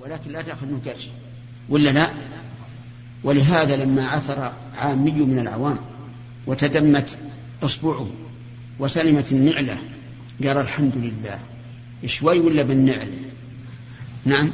[0.00, 1.06] ولكن لا تأخذ منه قرش
[1.68, 2.10] ولا لا؟
[3.24, 5.78] ولهذا لما عثر عامي من العوام
[6.46, 7.18] وتدمت
[7.62, 8.10] أصبعه
[8.78, 9.76] وسلمت النعلة
[10.44, 11.38] قال الحمد لله.
[12.06, 13.12] شوي ولا بالنعل
[14.24, 14.50] نعم.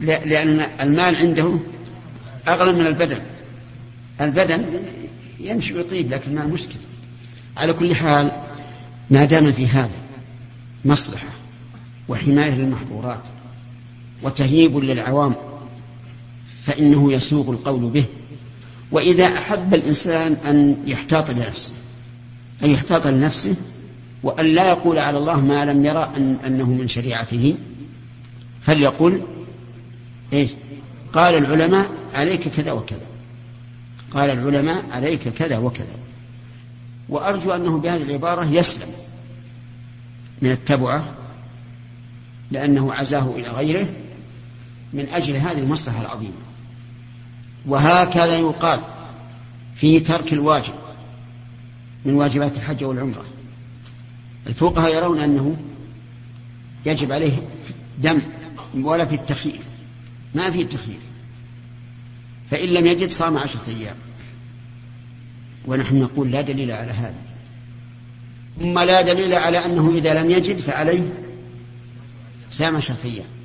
[0.00, 1.58] لأن المال عنده
[2.48, 3.20] أغلى من البدن.
[4.20, 4.64] البدن
[5.40, 6.82] يمشي ويطيب لكن ما مشكلة
[7.56, 8.32] على كل حال
[9.10, 10.00] ما دام في هذا
[10.84, 11.28] مصلحة
[12.08, 13.22] وحماية للمحظورات
[14.22, 15.34] وتهييب للعوام
[16.62, 18.04] فإنه يسوغ القول به.
[18.92, 21.72] وإذا أحب الإنسان أن يحتاط لنفسه
[22.64, 23.54] أن يحتاط لنفسه
[24.22, 27.54] وأن لا يقول على الله ما لم يرى أن أنه من شريعته
[28.62, 29.22] فليقل
[30.32, 30.50] إيش؟
[31.12, 33.06] قال العلماء عليك كذا وكذا.
[34.10, 35.96] قال العلماء عليك كذا وكذا.
[37.08, 38.88] وأرجو أنه بهذه العبارة يسلم
[40.42, 41.04] من التبعة
[42.50, 43.86] لأنه عزاه إلى غيره
[44.92, 46.32] من أجل هذه المصلحة العظيمة.
[47.66, 48.80] وهكذا يقال
[49.74, 50.74] في ترك الواجب
[52.04, 53.24] من واجبات الحج والعمرة.
[54.46, 55.56] الفقهاء يرون أنه
[56.86, 57.32] يجب عليه
[57.98, 58.22] دم
[58.74, 59.60] ولا في التخيير.
[60.34, 61.00] ما في تخيير
[62.50, 63.96] فإن لم يجد صام عشرة أيام.
[65.66, 67.22] ونحن نقول لا دليل على هذا.
[68.60, 71.12] ثم لا دليل على أنه إذا لم يجد فعليه
[72.50, 73.39] صام عشرة أيام.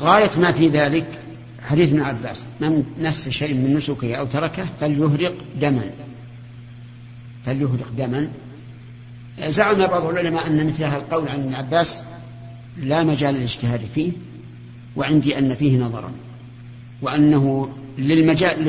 [0.00, 1.06] غاية ما في ذلك
[1.68, 5.90] حديث ابن عباس من نس شيء من نسكه أو تركه فليهرق دما.
[7.46, 8.30] فليهرق دما.
[9.48, 12.02] زعم بعض العلماء أن مثل هذا القول عن ابن عباس
[12.76, 14.12] لا مجال للاجتهاد فيه
[14.96, 16.12] وعندي أن فيه نظرا
[17.02, 18.64] وأنه للمجال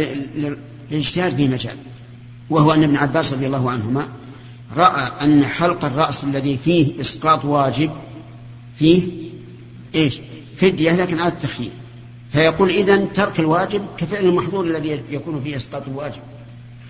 [0.92, 1.76] للاجتهاد فيه مجال.
[2.50, 4.08] وهو أن ابن عباس رضي الله عنهما
[4.76, 7.92] رأى أن حلق الرأس الذي فيه إسقاط واجب
[8.76, 9.08] فيه
[9.96, 10.20] إيش؟
[10.62, 11.72] فدية لكن على التخيير.
[12.32, 16.22] فيقول إذا ترك الواجب كفعل المحظور الذي يكون فيه إسقاط الواجب.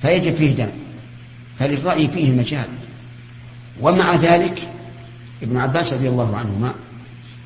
[0.01, 0.69] فيجب فيه دم.
[1.59, 2.67] فللرأي فيه مجال
[3.81, 4.69] ومع ذلك
[5.43, 6.73] ابن عباس رضي الله عنهما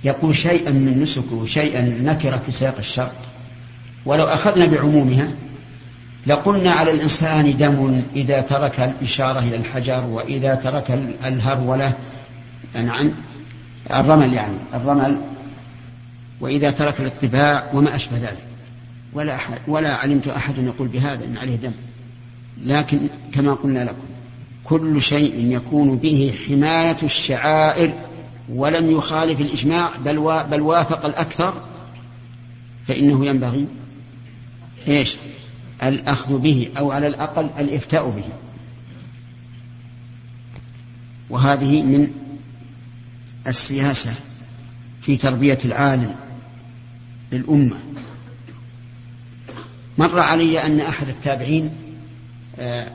[0.03, 3.12] يقول شيئا من نسكه شيئا نكر في سياق الشرط.
[4.06, 5.28] ولو أخذنا بعمومها
[6.28, 10.92] لقلنا على الإنسان دم إذا ترك الإشارة إلى الحجر وإذا ترك
[11.26, 11.94] الهرولة.
[12.76, 13.12] نعم.
[13.92, 14.56] الرمل يعني.
[14.74, 15.18] الرمل
[16.40, 18.44] وإذا ترك الاطباع وما أشبه ذلك.
[19.14, 21.72] ولا أحد ولا علمت أحد يقول بهذا إن عليه دم.
[22.62, 24.14] لكن كما قلنا لكم
[24.64, 27.94] كل شيء يكون به حماية الشعائر
[28.50, 31.54] ولم يخالف الإجماع بل, بل وافق الأكثر
[32.88, 33.68] فإنه ينبغي
[34.88, 35.16] إيش؟
[35.84, 38.24] الأخذ به أو على الأقل الإفتاء به.
[41.30, 42.12] وهذه من
[43.48, 44.14] السياسة
[45.02, 46.16] في تربية العالم.
[47.34, 47.78] للأمة.
[49.98, 51.70] مر علي أن أحد التابعين
[52.60, 52.88] آه،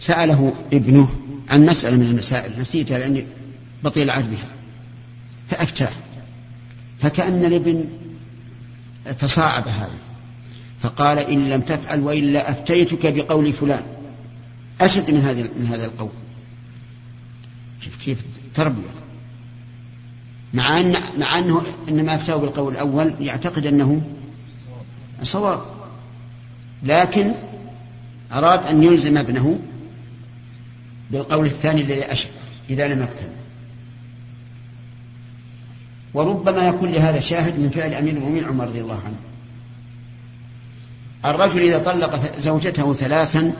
[0.00, 1.08] سأله ابنه
[1.50, 3.26] عن مسألة من المسائل نسيتها لأني
[3.84, 4.48] بطيء العهد بها
[5.48, 5.92] فأفتاه
[6.98, 7.88] فكأن الابن
[9.18, 9.98] تصاعد هذا
[10.80, 13.82] فقال إن لم تفعل وإلا أفتيتك بقول فلان.
[14.80, 16.10] أشد من هذا من هذا القول.
[17.80, 18.22] شوف كيف
[18.54, 19.03] تربية.
[20.54, 24.02] مع أن مع أنه إنما أفتاه بالقول الأول يعتقد أنه
[25.22, 25.60] صواب.
[26.82, 27.34] لكن
[28.32, 29.58] أراد أن يلزم ابنه
[31.10, 32.30] بالقول الثاني الذي أشد
[32.70, 33.28] إذا لم يقتنع
[36.14, 39.16] وربما يكون لهذا شاهد من فعل أمير المؤمنين عمر رضي الله عنه.
[41.24, 43.52] الرجل إذا طلق زوجته ثلاثا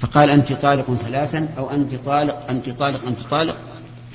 [0.00, 3.56] فقال أنت طالق ثلاثا أو أنت طالق أنت طالق أنت طالق.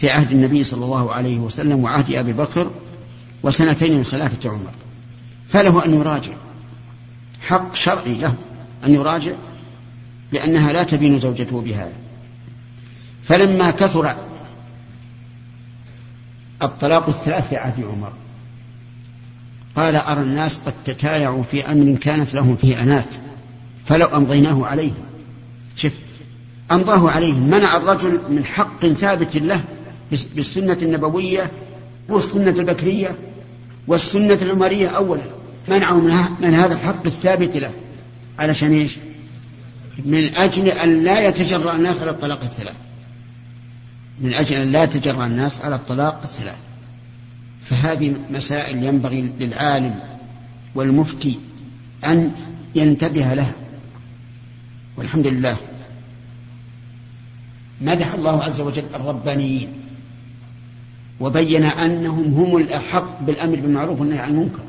[0.03, 2.71] في عهد النبي صلى الله عليه وسلم وعهد أبي بكر
[3.43, 4.71] وسنتين من خلافة عمر.
[5.49, 6.33] فله أن يراجع.
[7.41, 8.35] حق شرعي له
[8.85, 9.31] أن يراجع
[10.31, 11.93] لأنها لا تبين زوجته بهذا.
[13.23, 14.15] فلما كثر
[16.61, 18.13] الطلاق الثلاث في عهد عمر
[19.75, 23.15] قال أرى الناس قد تتايعوا في أمر كانت لهم فيه أنات
[23.85, 25.03] فلو أمضيناه عليهم.
[25.75, 25.93] شف
[26.71, 29.63] أمضاه عليهم منع الرجل من حق ثابت له
[30.35, 31.51] بالسنة النبوية
[32.09, 33.15] والسنة البكرية
[33.87, 35.23] والسنة العمرية أولا.
[35.67, 35.99] منعه
[36.41, 37.71] من هذا الحق الثابت له.
[38.39, 38.97] علشان إيش؟
[40.05, 42.75] من أجل أن لا يتجرأ الناس على الطلاق الثلاث.
[44.21, 46.57] من أجل أن لا يتجرأ الناس على الطلاق الثلاث.
[47.63, 49.99] فهذه مسائل ينبغي للعالم
[50.75, 51.39] والمفتي
[52.05, 52.31] أن
[52.75, 53.53] ينتبه لها.
[54.97, 55.57] والحمد لله.
[57.81, 59.82] مدح الله عز وجل الربانيين.
[61.19, 64.59] وبين أنهم هم الأحق بالأمر بالمعروف والنهي عن المنكر.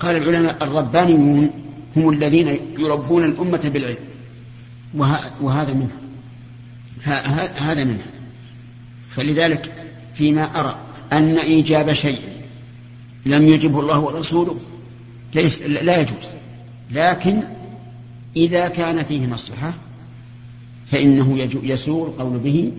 [0.00, 1.50] قال العلماء الربانيون
[1.96, 3.96] هم الذين يربون الأمة بالعلم.
[5.40, 6.00] وهذا منها.
[7.72, 8.10] هذا منها.
[9.10, 9.72] فلذلك
[10.14, 10.76] فيما أرى
[11.12, 12.18] أن إيجاب شيء
[13.26, 14.56] لم يجبه الله ورسوله
[15.34, 16.28] ليس لا يجوز.
[16.90, 17.42] لكن
[18.36, 19.74] إذا كان فيه مصلحة
[20.86, 22.72] فإنه يسوء القول به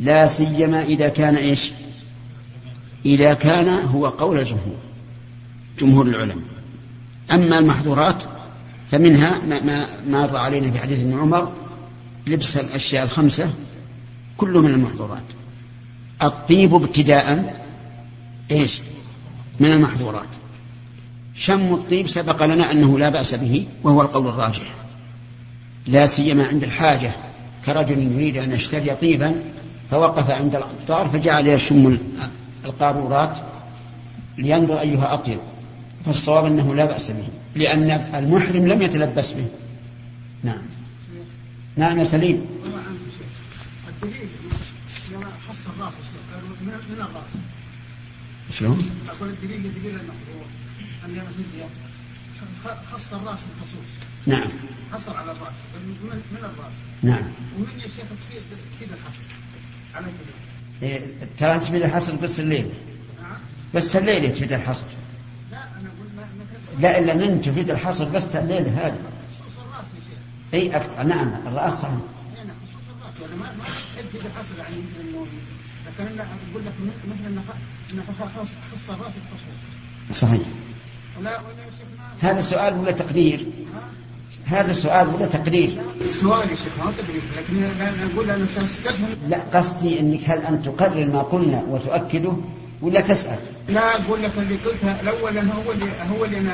[0.00, 1.70] لا سيما إذا كان إيش؟
[3.06, 4.76] إذا كان هو قول الجمهور
[5.78, 6.44] جمهور العلماء.
[7.30, 8.22] أما المحظورات
[8.90, 11.52] فمنها ما, ما مر علينا في حديث ابن عمر
[12.26, 13.50] لبس الأشياء الخمسة
[14.36, 15.22] كله من المحظورات.
[16.22, 17.54] الطيب ابتداء
[18.50, 18.80] إيش؟
[19.60, 20.28] من المحظورات.
[21.34, 24.74] شم الطيب سبق لنا أنه لا بأس به وهو القول الراجح.
[25.86, 27.12] لا سيما عند الحاجة
[27.66, 29.34] كرجل يريد أن يشتري طيبا
[29.90, 31.98] فوقف عند الأمطار فجعل يشم
[32.64, 33.38] القارورات
[34.38, 35.38] لينظر أيها أطيب
[36.06, 39.46] فالصواب أنه لا بأس به لأن المحرم لم يتلبس به.
[40.42, 40.62] نعم.
[41.76, 42.46] نعم يا سليم.
[43.88, 44.28] الدليل
[45.48, 45.94] خص الراس
[46.60, 47.30] من الراس
[48.50, 50.44] شلون؟ أقول الدليل دليل المحظور
[51.04, 51.22] أن
[52.92, 53.88] خص الراس الخصوص
[54.26, 54.48] نعم.
[54.92, 55.54] حصر على الرأس
[56.04, 56.72] من, الرأس.
[57.02, 57.22] نعم.
[57.56, 58.42] ومن يا شيخ تفيد
[58.76, 59.20] تفيد الحصر
[61.38, 62.66] ترى تفيد الحصر بس الليل
[63.22, 63.36] نعم
[63.74, 64.86] بس الليل تفيد الحصر
[65.50, 66.22] لا أنا أقول ما
[66.80, 68.92] لا إلا من تفيد الحصر بس الليل هذا يا
[69.94, 71.02] شيخ إي أكثر.
[71.02, 71.94] نعم الرأس صحيح
[72.36, 73.64] يعني خصوص الراس ولا ما
[73.98, 74.76] تفيد الحصر يعني
[75.86, 76.72] لكن أنا أقول لك
[77.08, 77.26] مثل
[77.92, 80.46] انه خص الراس الخصوص صحيح
[82.20, 83.46] هذا سؤال ولا تقدير؟
[84.44, 85.82] هذا سؤال ولا تقرير؟
[86.20, 90.62] سؤال يا شيخ ما تقرير لكن أنا أقول أنا سأستفهم لا قصدي إنك هل ان
[90.62, 92.32] تقرر ما قلنا وتؤكده
[92.82, 93.38] ولا تسأل؟
[93.68, 96.52] لا أقول لك اللي قلتها الأول أنا هو اللي هو اللي أنا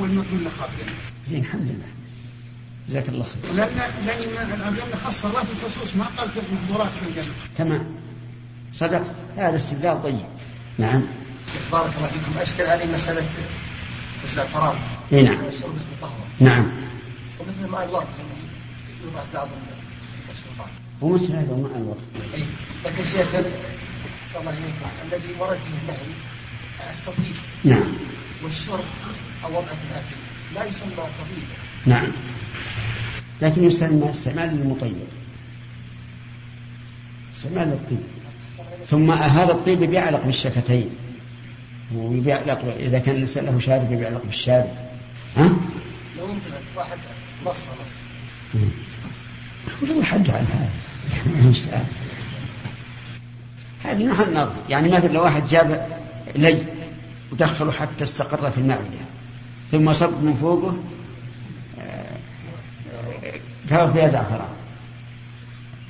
[0.00, 0.84] هو المطلوب لخاطري.
[1.28, 1.88] زين الحمد لله.
[2.88, 3.54] جزاك الله خير.
[3.54, 3.68] لأن
[4.06, 7.34] لأن لأن خص الله في الخصوص ما قال في المحظورات في الجنة.
[7.58, 7.84] تمام.
[8.72, 9.02] صدق
[9.36, 10.20] هذا استدلال طيب.
[10.78, 11.02] نعم.
[11.72, 13.22] بارك الله فيكم أشكل هذه مسألة
[14.24, 14.76] الزعفران.
[15.12, 15.38] اي نعم.
[16.40, 16.66] نعم.
[17.54, 18.06] ومثل ماء الورد
[19.04, 19.48] يوضع بعض
[21.00, 22.00] ومثل هذا ماء الورد
[22.34, 22.42] أي
[22.84, 24.52] لكن شيخ الله
[25.04, 26.14] الذي ورد فيه النهي
[26.80, 27.34] التطيب
[27.64, 27.92] نعم.
[28.44, 28.84] والشرب
[29.44, 30.16] أو وضع في الاكل
[30.54, 31.46] لا يسمى تطيب
[31.86, 32.12] نعم.
[33.42, 34.96] لكن يسمى استعمال للمطيب.
[37.36, 38.02] استعمال للطيب.
[38.90, 40.90] ثم هذا الطيب بيعلق بالشفتين.
[41.96, 44.76] وبيعلق إذا كان الانسان له شارب بيعلق بالشارب.
[45.36, 45.52] ها؟
[46.18, 46.98] لو انتبهت واحد
[47.46, 47.64] نص
[49.82, 50.70] نص حد عن هذا.
[53.84, 55.88] هذه محل نظر يعني مثلا لو واحد جاب
[56.36, 56.62] لي
[57.32, 59.04] ودخله حتى استقر في المعدة
[59.70, 60.76] ثم صب من فوقه
[63.70, 64.48] كفر فيها زعفران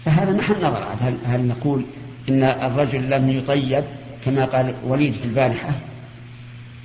[0.04, 1.84] فهذا محل نظر هل, هل نقول
[2.28, 3.84] إن الرجل لم يطيب
[4.24, 5.70] كما قال وليد في البارحة؟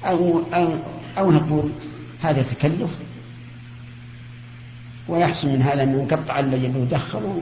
[0.06, 0.74] أو, أو,
[1.18, 1.72] أو نقول
[2.24, 2.90] هذا تكلف
[5.10, 7.42] ويحصل من هذا أنه يقطع الليل ويدخل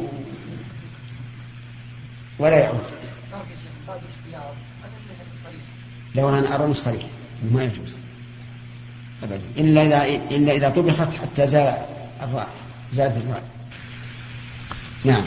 [2.39, 2.83] ولا يعود.
[6.15, 7.03] لو أنا أرى صريح
[7.43, 7.93] ما يجوز.
[9.23, 9.41] أبدا.
[9.57, 11.77] إلا إذا إلا إذا طبخت حتى زال
[12.21, 12.47] الرأي
[12.93, 13.41] زاد الرأي.
[15.05, 15.23] نعم.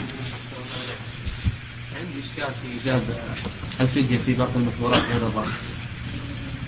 [1.95, 3.01] عندي إشكال في إيجاب
[3.79, 5.53] الفدية في باقي المحظورات غير الرأس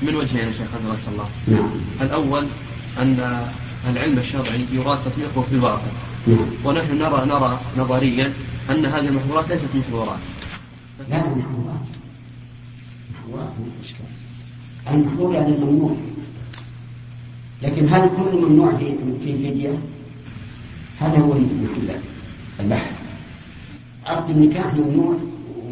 [0.01, 1.71] من وجهين يا شيخ حفظك الله؟ نعم.
[2.01, 2.47] الأول
[2.99, 3.47] أن
[3.89, 5.91] العلم الشرعي يراد تطبيقه في الواقع
[6.65, 8.33] ونحن نرى نرى نظريا
[8.69, 10.19] أن هذه المحظورات ليست محظورات
[11.09, 11.81] لا محظورات
[13.13, 13.53] محظورات
[14.91, 15.95] المحظور يعني الممنوع
[17.63, 19.79] لكن هل كل ممنوع في في فدية؟
[20.99, 21.95] هذا هو محل
[22.59, 22.91] البحث
[24.05, 25.17] عقد النكاح ممنوع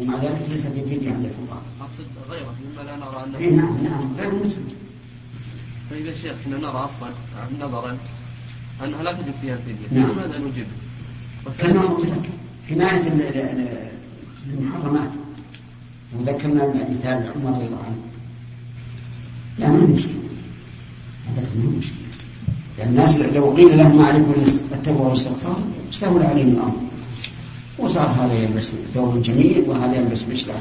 [0.00, 1.62] ومع ذلك ليس في فدية عند الفقهاء.
[1.80, 3.38] أقصد غيره مما لا نرى أنه.
[3.38, 4.64] إيه نعم نعم غير مسلم.
[5.92, 7.10] طيب يا شيخ إحنا نرى أصلا
[7.60, 7.96] نظرا
[8.84, 10.12] أنها لا تجب فيها الفديه نعم.
[10.12, 10.66] لماذا نجب؟
[11.58, 12.30] كما قلت لك
[12.68, 13.02] حماية
[14.52, 15.10] المحرمات.
[16.18, 17.96] وذكرنا مثال عمر رضي الله عنه.
[19.58, 20.12] لا ما مشكلة.
[21.36, 21.96] هذا ما مشكلة.
[22.78, 24.32] يعني الناس لو قيل لهم ما عليكم
[24.72, 25.58] التوبه والاستغفار
[25.92, 26.76] سهل عليهم الأمر.
[27.78, 30.54] وصار هذا يلبس ثوب جميل وهذا يلبس مشلح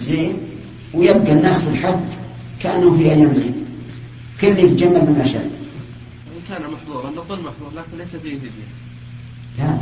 [0.00, 0.36] زين.
[0.94, 2.00] ويبقى الناس في الحج
[2.60, 3.62] كأنه في أيام العيد.
[4.42, 5.50] كل يتجمل بما شاء
[6.36, 8.68] إن كان محظورا نقول محظور لكن ليس فيه فدية.
[9.58, 9.78] لا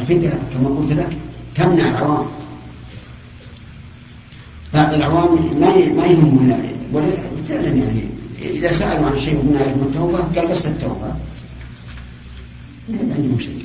[0.00, 1.16] الفدية كما قلت لك
[1.54, 2.26] تمنع العوام.
[4.74, 6.74] بعض العوام ما ما يهمهم
[7.48, 8.04] فعلا يعني
[8.42, 11.14] إذا سألوا عن شيء من يعرفون التوبة قال بس التوبة.
[12.88, 13.64] ما عندهم شيء.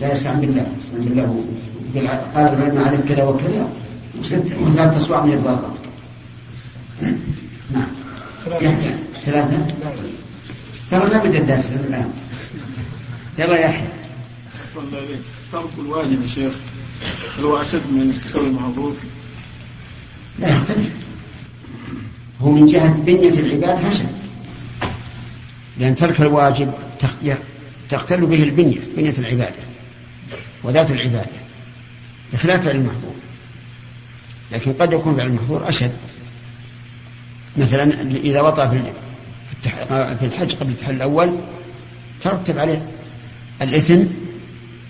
[0.00, 1.44] لا يستعن بالله يستعن بالله.
[2.34, 3.68] قال العلم عليك كذا وكذا
[4.60, 5.89] وثلاث أصواع من الباطل
[7.72, 7.88] نعم
[8.60, 9.66] يحيى ثلاثة
[10.90, 12.12] ترى لا بد الدرس الآن
[13.38, 13.88] يلا يحيى
[15.52, 16.52] ترك الواجب يا شيخ
[17.38, 18.94] هل هو أشد من ارتكاب المحظوظ؟
[20.38, 20.90] لا يختلف
[22.40, 24.06] هو من جهة بنية العباد حسن
[25.78, 26.72] لأن ترك الواجب
[27.88, 29.62] تختل به البنية بنية العبادة
[30.64, 31.40] وذات العبادة
[32.32, 33.14] بخلاف المحظور
[34.52, 35.92] لكن قد يكون المحظور أشد
[37.56, 38.68] مثلا إذا وطأ
[40.14, 41.38] في الحج قبل التحل الأول
[42.22, 42.88] ترتب عليه
[43.62, 44.02] الإثم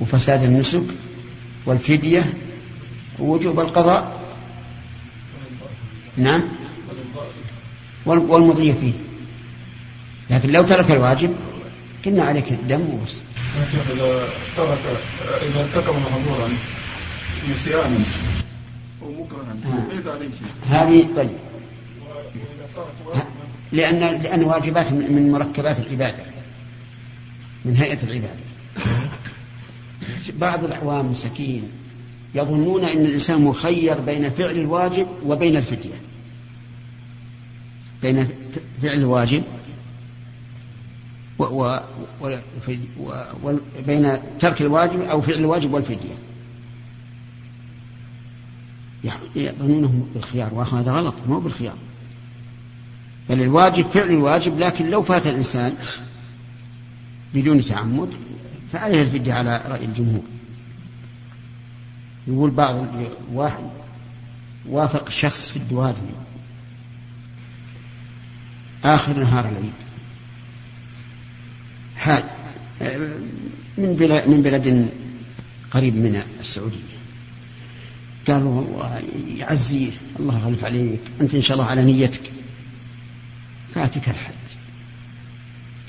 [0.01, 0.83] وفساد النسك
[1.67, 2.33] والفدية
[3.19, 4.21] ووجوب القضاء.
[6.17, 6.43] نعم.
[8.07, 8.93] والمضي فيه.
[10.31, 11.35] لكن لو ترك الواجب
[12.07, 13.17] قلنا عليك الدم وبس.
[13.57, 14.79] إذا ترك
[15.43, 16.49] إذا ارتكب محظورا
[17.51, 17.99] نسيانا
[19.03, 19.57] أو مكرها
[19.95, 20.71] ليس عليه شيء.
[20.71, 21.50] هذه طيب.
[23.73, 26.23] لأن لأن واجبات من مركبات العبادة
[27.65, 28.41] من هيئة العبادة.
[30.39, 31.63] بعض الأعوام مساكين
[32.35, 35.95] يظنون أن الإنسان مخير بين فعل الواجب وبين الفدية
[38.03, 38.29] بين
[38.83, 39.43] فعل الواجب
[41.39, 41.81] و و
[43.43, 43.53] و
[43.87, 46.15] بين ترك الواجب أو فعل الواجب والفدية
[49.37, 51.77] يظنونه بالخيار وهذا غلط مو بالخيار.
[53.29, 55.75] بل الواجب فعل الواجب لكن لو فات الإنسان
[57.35, 58.09] بدون تعمد
[58.73, 60.23] فعليه الفدية على رأي الجمهور.
[62.29, 62.87] يقول بعض
[63.33, 63.65] واحد
[64.69, 65.99] وافق شخص في الدوادي
[68.85, 69.73] آخر نهار العيد.
[71.97, 72.25] حال
[73.79, 74.93] من بلد من بلد
[75.71, 76.77] قريب من السعودية.
[78.29, 79.03] قالوا والله
[79.37, 82.33] يعزيه الله يغلف عليك أنت إن شاء الله على نيتك.
[83.75, 84.35] فاتك الحج.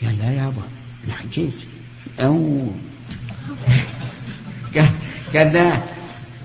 [0.04, 0.62] قال لا يا أبا
[1.06, 1.54] أنا حجيت.
[2.20, 2.68] أو.
[5.36, 5.84] قال لا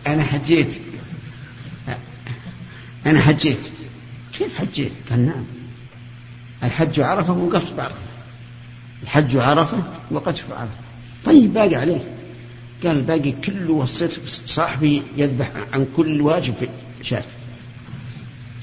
[0.07, 0.81] أنا حجيت.
[3.07, 3.71] أنا حجيت.
[4.33, 5.45] كيف حجيت؟ قال نعم.
[6.63, 8.01] الحج عرفة وقفت بعرفة
[9.03, 10.75] الحج عرفة وقف عرفة.
[11.25, 12.17] طيب باقي عليه.
[12.85, 16.69] قال باقي كله وصيت صاحبي يذبح عن كل واجب في
[17.03, 17.25] شاة.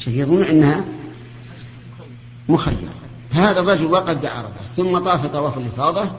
[0.08, 0.86] يظن إنها
[2.50, 2.90] مخير.
[3.32, 6.12] هذا الرجل وقف بعرفة ثم طاف طواف الإفاضة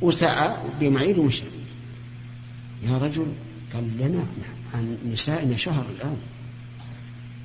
[0.00, 1.42] وسعى بمعيد ومشى.
[2.82, 3.26] يا رجل
[3.74, 4.26] قال لنا
[4.74, 6.16] عن نسائنا شهر الآن.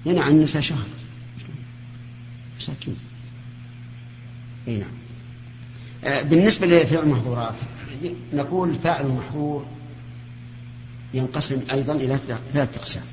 [0.05, 0.85] لنا عن النساء شهر.
[2.59, 2.97] مساكين.
[4.67, 4.89] أي نعم.
[6.03, 7.55] آه، بالنسبة لفعل المحظورات
[8.33, 9.65] نقول فاعل المحظور
[11.13, 12.17] ينقسم أيضا إلى
[12.53, 13.03] ثلاثة أقسام.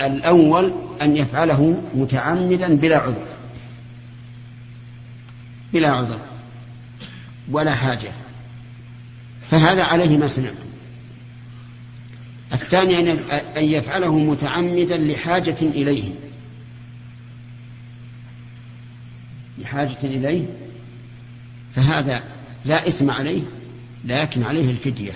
[0.00, 3.26] الأول أن يفعله متعمدا بلا عذر.
[5.72, 6.20] بلا عذر.
[7.50, 8.12] ولا حاجة.
[9.50, 10.64] فهذا عليه ما سمعتم.
[12.52, 13.12] الثاني
[13.56, 16.14] أن يفعله متعمدا لحاجة إليه.
[19.58, 20.46] لحاجة إليه.
[21.74, 22.22] فهذا
[22.64, 23.42] لا إثم عليه
[24.04, 25.12] لكن عليه الفدية.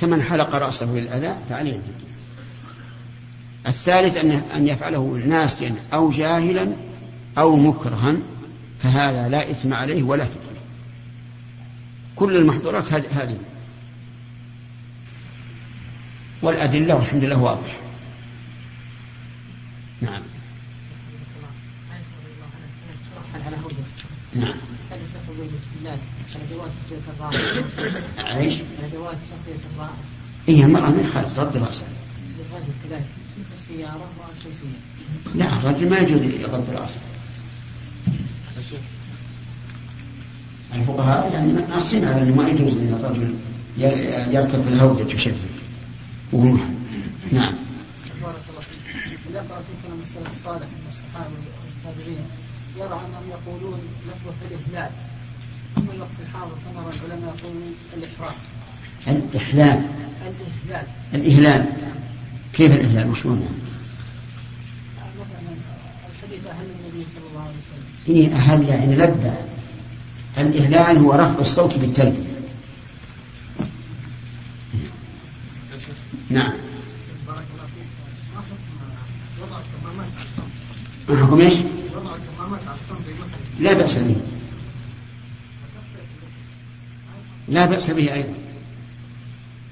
[0.00, 2.08] كمن حلق رأسه للأذى فعليه الفدية
[3.66, 6.76] الثالث أن أن يفعله ناسيا أو جاهلا
[7.38, 8.16] أو مكرها
[8.78, 10.48] فهذا لا إثم عليه ولا فدية
[12.16, 13.38] كل المحظورات هذه.
[16.42, 17.76] والأدلة والحمد لله واضح.
[20.00, 20.22] نعم.
[24.34, 24.54] نعم.
[28.36, 29.90] إيش؟ تغطية الرأس؟
[30.48, 31.88] إيه المرأة ما يخالف رد رأسها.
[32.40, 33.06] الرجل كذلك
[33.58, 34.10] السيارة.
[35.34, 37.00] لا الرجل ما يجوز يغض رأسه.
[40.74, 43.34] الفقهاء يعني ناصين على إنه ما يجوز إن الرجل
[44.34, 45.36] يركب في الهودة يشدد
[46.32, 46.56] وهو
[47.32, 47.54] نعم.
[48.22, 49.18] بارك الله فيك.
[49.32, 52.24] ذكر في كلام السلف الصالح من الصحابة والتابعين
[52.76, 54.90] يرى أنهم يقولون لفظة الإهلال
[56.64, 58.34] فنرى العلماء يقولون الإحرام.
[59.08, 59.86] الإحلال.
[60.26, 60.86] الإهلال.
[61.14, 61.66] الإهلال.
[62.52, 63.40] كيف الإهلال؟ يعني؟
[65.20, 65.56] مثلا
[66.12, 68.16] الحديث أهل النبي صلى الله عليه وسلم.
[68.16, 69.30] إيه أهل يعني لبى
[70.38, 72.28] الإهلال هو رفع الصوت بالتلبية
[76.30, 76.52] نعم.
[77.26, 77.88] بارك الله فيك
[78.34, 78.56] ما حكم
[79.42, 81.18] وضع الكمامات على الصمت.
[81.18, 81.54] ما حكم إيش؟
[83.60, 84.16] لا بأس به
[87.48, 88.34] لا بأس به أيضا.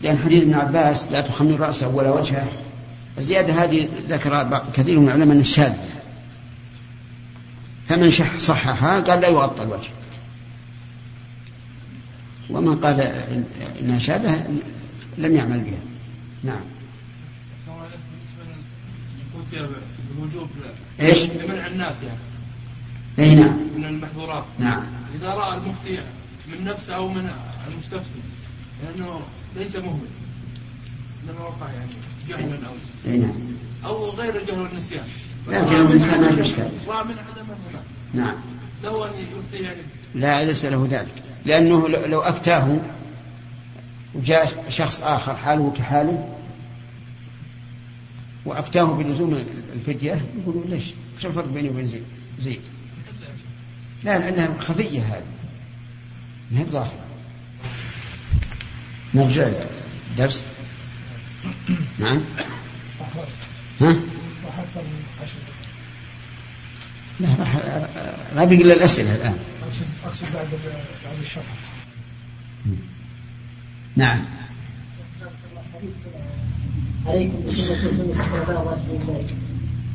[0.02, 2.48] لأن حديث ابن عباس لا تخمر رأسه ولا وجهه.
[3.18, 5.88] الزيادة هذه ذكر كثير من العلماء أنها شاذة
[7.88, 9.88] فمن شح صححها قال لا يغطى الوجه.
[12.50, 14.48] ومن قال إن- إنها شاذة
[15.18, 15.78] لم يعمل بها.
[16.44, 16.60] نعم.
[20.16, 20.48] بالوجوب
[21.00, 22.18] إيش؟ لمنع الناس يعني
[23.18, 23.56] إي نعم.
[23.76, 24.44] من المحظورات.
[24.58, 24.82] نعم.
[25.14, 25.98] إذا رأى المفتي
[26.52, 27.30] من نفسه أو من
[27.72, 28.20] المستفتي.
[28.82, 29.20] لأنه
[29.56, 30.08] ليس مهمل.
[31.24, 31.90] إنما وقع يعني
[32.28, 32.72] جهلا أو
[33.06, 33.34] أي نعم.
[33.84, 35.04] أو غير الجهل والنسيان
[35.48, 36.70] لا، الجهل والنسيان ما في إشكال.
[36.88, 37.46] راى من عدم
[38.14, 38.34] نعم.
[38.84, 39.80] له ان يفتي يعني
[40.14, 41.22] لا ليس له ذلك.
[41.44, 42.80] لأنه لو أفتاه
[44.14, 46.34] وجاء شخص آخر حاله كحاله
[48.44, 49.34] وأفتاه بلزوم
[49.72, 50.84] الفدية يقولوا ليش؟
[51.18, 52.04] شو الفرق بيني وبين زيد؟
[52.38, 52.60] زيد.
[54.04, 55.22] لا لأنها خفية هذه.
[56.50, 57.05] ما هي بظاهرة
[59.16, 59.48] نرجع
[60.10, 60.42] الدرس
[61.98, 62.20] نعم.
[63.80, 63.96] ها؟
[67.20, 67.28] لا
[68.36, 69.36] ما بقي إلا الأسئلة الآن.
[70.04, 70.46] اقصد بعد
[71.04, 71.44] بعد الشرح
[73.96, 74.24] نعم
[77.06, 78.80] عليكم بسنة الخلفاء.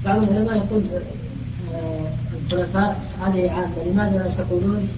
[0.06, 0.84] بعض العلماء يقول
[1.74, 2.14] آه،
[2.46, 3.84] الخلفاء هذه عامة.
[3.86, 4.90] لماذا تقولون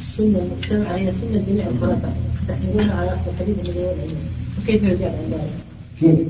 [0.00, 4.16] السنة المجتمعة هي سنة جميع الخلفاء؟ تحملونها على الحديث الذي هو العلم.
[4.56, 5.52] فكيف يجاب عن ذلك؟
[6.00, 6.28] كيف؟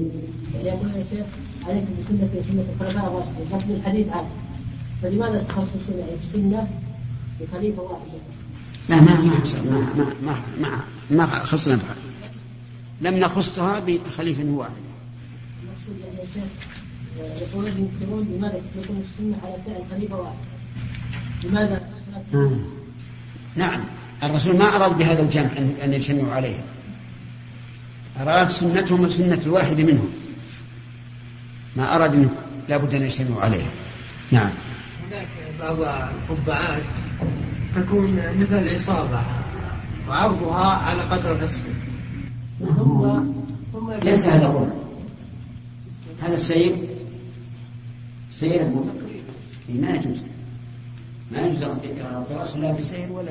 [0.54, 1.26] يعني يقول يا شيخ
[1.69, 4.26] عليكم بسنة وسنة الخلفاء الراشدين قصد الحديث عام.
[5.02, 6.69] فلماذا تخصصون السنة؟
[7.40, 8.07] بخليفة واحد.
[8.88, 11.95] لا ما ما ما ما ما ما, ما خصنا بها
[13.00, 14.71] لم نخصها بخليفة واحد.
[15.62, 16.45] المقصود يعني يا شيخ
[17.21, 17.71] آه، يقولون
[18.01, 20.37] ينكرون لماذا يثبتون السنة على فعل خليفة واحد.
[21.44, 21.83] لماذا؟
[22.35, 22.51] آه.
[23.57, 23.81] نعم.
[24.23, 26.63] الرسول ما أراد بهذا الجمع أن- يجتمعوا عليها
[28.21, 30.09] أراد سنتهم وسنة الواحد منهم.
[31.77, 32.31] ما أراد أنه
[32.69, 33.71] لابد أن يجتمعوا عليها
[34.33, 34.51] نعم.
[35.11, 35.29] هناك
[35.61, 35.77] بعض
[36.31, 36.83] القبعات
[37.77, 39.21] تكون مثل الإصابة
[40.09, 41.61] وعرضها على قدر النصف
[42.77, 43.25] ثم
[43.73, 44.67] ثم ليس هذا هو.
[46.23, 46.77] هذا السير.
[48.31, 49.23] سير المفكرين
[49.69, 50.17] ما يجوز.
[51.33, 51.63] ما يجوز
[52.31, 53.31] الراس لا بسير ولا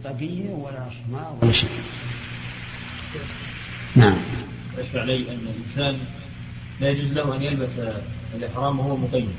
[0.00, 1.70] بطاقية ولا شماء ولا شيء
[3.96, 4.16] نعم.
[4.78, 5.98] يشفع علي أن الإنسان
[6.80, 7.70] لا يجوز له أن يلبس
[8.34, 9.32] الإحرام وهو مقيم.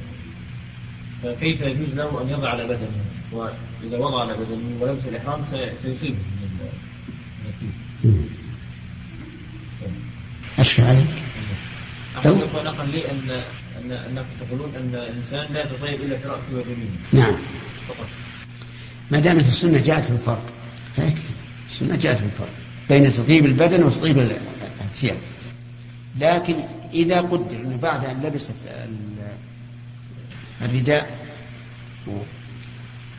[1.24, 6.16] فكيف يجوز له أن يضع على بدنه؟ وإذا وضع على بدنه ولبس الإحرام سي- سيصيبه
[8.04, 8.30] من.
[10.60, 11.06] أشفى عليك.
[12.16, 13.30] أقول إخوة نقل لي أن
[13.84, 17.34] أن أنكم تقولون أن الإنسان لا يتطيب إلا في رأسه وجبينه نعم.
[17.88, 18.08] فقط.
[19.12, 20.42] ما دامت السنة جاءت في الفرق
[20.96, 21.30] فيكفي
[21.70, 22.50] السنة جاءت في الفرق
[22.90, 24.38] بين تطيب البدن وتطيب ال-
[24.82, 25.18] الثياب.
[26.20, 26.56] لكن
[26.94, 28.54] إذا قدر أنه بعد أن لبست
[28.86, 29.00] ال-
[30.66, 31.18] الرداء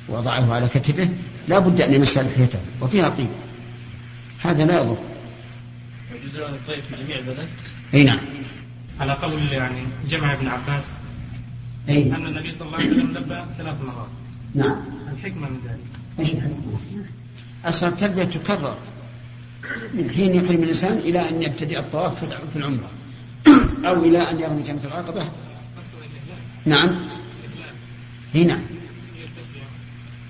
[0.08, 1.08] ووضعه على كتفه
[1.48, 3.28] لا بد أن يمس لحيته وفيها طيب.
[4.42, 4.96] هذا لا يضر.
[6.14, 7.48] يجوز له يتطيب في جميع البدن؟
[7.94, 8.18] أي نعم.
[9.00, 10.84] على قول يعني جمع ابن عباس
[11.88, 12.02] أي.
[12.02, 14.08] أن النبي صلى الله عليه وسلم لبى ثلاث مرات.
[14.54, 14.76] نعم.
[15.12, 15.80] الحكمة من ذلك.
[16.20, 17.04] إيش الحكمة؟
[17.64, 18.78] أصلا التلبية تكرر.
[19.94, 22.90] من حين يحرم الإنسان إلى أن يبتدئ الطواف في الع- في العمرة.
[23.88, 25.30] أو إلى أن يرمي جمرة العقبة
[26.66, 27.00] نعم.
[28.34, 28.60] هي نعم.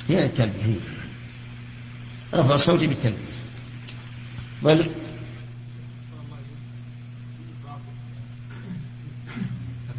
[0.08, 0.74] هي التلبية هي.
[2.34, 3.18] رفع الصوت بالتلبية.
[4.62, 4.86] بل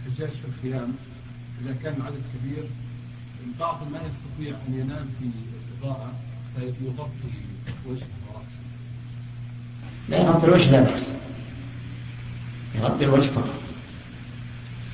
[0.07, 0.93] الحجاج في الخيام
[1.61, 2.63] إذا كان العدد كبير
[3.45, 6.13] البعض ما يستطيع أن ينام في الإضاءة
[6.56, 7.34] فيغطي
[7.86, 8.62] وجهه ورأسه
[10.10, 11.08] لا يغطي الوجه لا بأس.
[12.75, 13.62] يغطي الوجه فقط.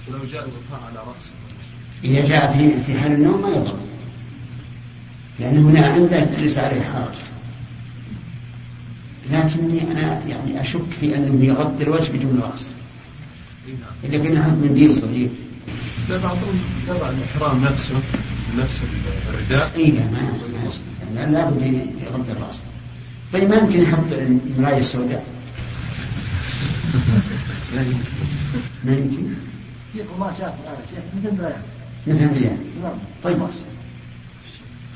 [0.07, 1.31] ولو جاء الغطاء على رأسه.
[2.03, 3.77] إذا جاء في في حال النوم ما يضر.
[5.39, 7.15] لأنه هنا عنده ليس عليه حرج.
[9.31, 12.67] لكني أنا يعني أشك في أنه يغطي الوجه بدون رأس.
[13.67, 14.13] إي نعم.
[14.13, 15.29] إذا كان منديل صغير
[16.09, 18.01] لا بعضهم يضع الإحرام نفسه.
[18.57, 18.79] نفس
[19.29, 19.71] الرداء.
[19.75, 20.19] اي لا ما
[21.15, 22.59] يعني لابد يغطي الرأس.
[23.33, 25.25] طيب ما يمكن يحط المراية السوداء؟
[28.83, 29.27] ما يمكن؟
[29.93, 30.53] في قماشات
[31.17, 31.61] مثل ذلك
[32.07, 32.93] مثل ريال نعم.
[33.23, 33.37] طيب.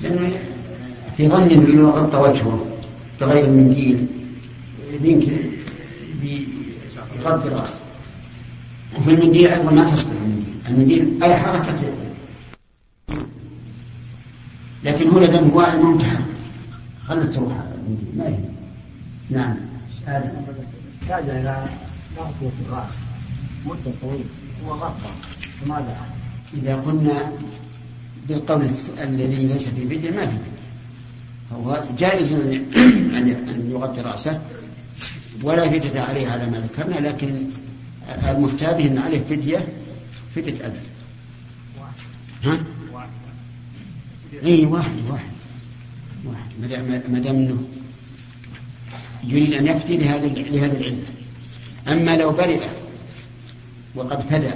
[0.01, 0.31] لأنه
[1.17, 2.65] في ظني أنه لو غطى وجهه
[3.21, 4.07] بغير منديل
[5.03, 5.37] يمكن
[7.19, 7.79] يغطي راسه
[8.97, 11.75] وفي المنديل أيضا ما تصلح المنديل المنديل أي حركة
[14.83, 15.09] لكن
[15.53, 16.25] واعي ما متحرك.
[17.07, 17.53] خلنا تروح
[18.17, 18.55] ما يهم
[19.29, 19.55] نعم.
[20.05, 20.35] هذا
[21.01, 21.65] يحتاج إلى
[22.15, 22.99] تغطيه الرأس.
[23.65, 24.25] مدة طويلة.
[24.67, 25.09] وغطى
[25.61, 25.97] فماذا
[26.53, 27.31] إذا قلنا
[28.27, 28.69] بالقول
[29.03, 30.37] الذي ليس في فدية ما في
[31.53, 34.41] هو جائز أن أن يغطي رأسه
[35.43, 37.33] ولا فدية عليه على ما ذكرنا لكن
[38.29, 39.67] المفتى به أن عليه فدية
[40.35, 40.79] فدية أذى.
[42.43, 42.59] ها؟
[44.43, 45.31] أي واحد واحد
[46.25, 46.51] واحد
[47.09, 47.63] ما دام إنه
[49.23, 51.03] يريد أن يفتي لهذا لهذه العله
[51.87, 52.61] أما لو برئ
[53.95, 54.51] وقد فدى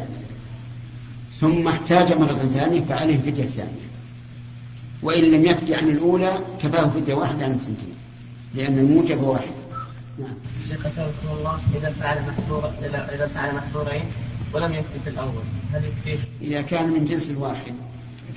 [1.39, 3.85] ثم احتاج مرة ثانية فعليه فدية ثانية.
[5.03, 7.95] وإن لم يفتي عن الأولى كفاه فدية واحدة عن الثنتين
[8.55, 9.51] لأن الموجب واحد.
[10.19, 10.33] نعم.
[10.67, 10.85] شيخ
[11.37, 12.71] الله إذا فعل محظور
[13.13, 14.03] إذا فعل محظورين
[14.53, 17.73] ولم يكفي في الأول هل يكفيه؟ إذا كان من جنس الواحد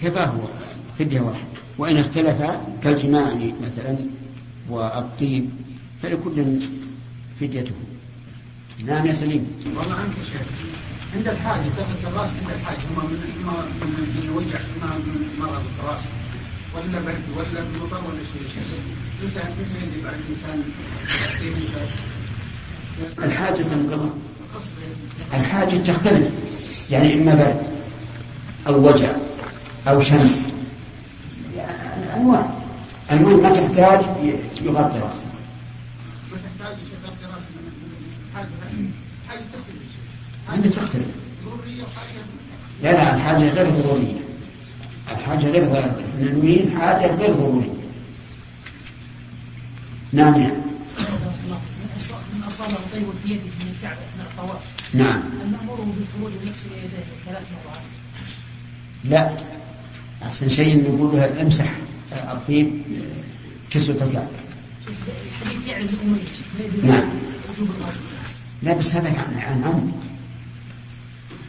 [0.02, 0.34] كفاه
[0.98, 1.44] فدية واحدة.
[1.78, 3.96] وإن اختلفا كالجماع مثلا
[4.70, 5.50] والطيب
[6.02, 6.44] فلكل
[7.40, 7.72] فديته.
[8.86, 9.46] نعم يا سليم.
[9.76, 10.42] والله عنك شيخ
[11.16, 13.52] عند الحاجة تغلق الرأس عند الحاجة ما من ما
[13.86, 16.00] من الوجع ما من مرض الرأس.
[16.74, 18.48] ولا برد ولا مطر ولا شيء.
[18.54, 18.80] شيء
[19.22, 19.40] متى
[19.82, 20.62] يجب على الإنسان
[23.18, 24.10] الحاجة تنقضى
[25.34, 26.28] الحاجة تختلف.
[26.90, 27.62] يعني إما برد
[28.66, 29.12] أو وجع
[29.88, 30.47] أو شمس.
[33.12, 34.00] المهم ما تحتاج
[34.62, 35.26] يغطي رأسه
[36.32, 37.58] ما تحتاج يغطي رأسه
[38.34, 38.48] حاجة
[40.48, 41.06] حاجة تختلف.
[42.82, 44.14] لا لا الحاجة غير ضرورية.
[45.12, 46.06] الحاجة غير ضرورية.
[46.20, 47.78] نريد حاجة غير ضرورية.
[50.12, 50.34] نعم.
[50.34, 50.54] يعني
[52.34, 54.60] من أصابه طيب في يده من الكعبة أثناء الطواف.
[54.94, 55.20] نعم.
[55.42, 57.82] المأمور بالخروج ويغسل يديه ثلاث مرات.
[59.04, 59.36] لا.
[60.22, 61.72] أحسن شيء نقول له امسح
[62.12, 62.82] الطيب
[63.70, 64.28] كسوة الكعبة.
[65.66, 65.86] يعني
[66.82, 67.08] نعم.
[68.62, 69.92] لا بس هذا عن عن عمد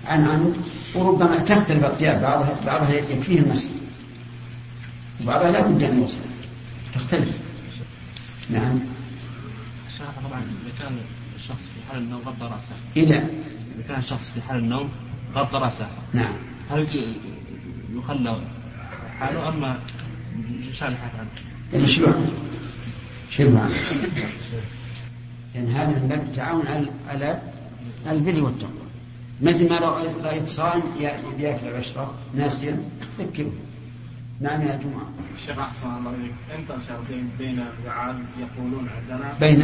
[0.05, 0.55] عن عمد
[0.95, 3.69] وربما تختلف اغتياب بعضها بعضها يكفيه المسح
[5.21, 6.19] وبعضها لا بد أن يوصل.
[6.93, 7.37] تختلف.
[8.49, 8.79] نعم.
[9.99, 10.97] طبعا إذا كان
[11.35, 12.75] الشخص في حال النوم غض رأسه.
[12.97, 14.89] إذا؟ إذا كان الشخص في حال النوم
[15.35, 15.87] غض رأسه.
[16.13, 16.33] نعم.
[16.71, 16.87] هل
[17.93, 18.41] يخلى
[19.19, 19.79] حاله اما
[20.73, 21.29] شالحة عنه؟
[21.73, 22.31] يعني شلون؟
[23.29, 23.73] شلون عنه؟
[25.55, 26.63] لأن هذا من باب التعاون
[27.09, 27.41] على
[28.05, 28.89] على البر والتقوى
[29.41, 29.79] مثل ما
[30.23, 30.83] رأيت صائم
[31.37, 32.83] بياكل ويشرب ناسيا
[33.19, 33.51] ذكره
[34.41, 36.71] نعم يا جماعة الشيخ أحسن الله إليك أنت
[37.39, 39.59] بين الوعاظ يقولون عندنا بين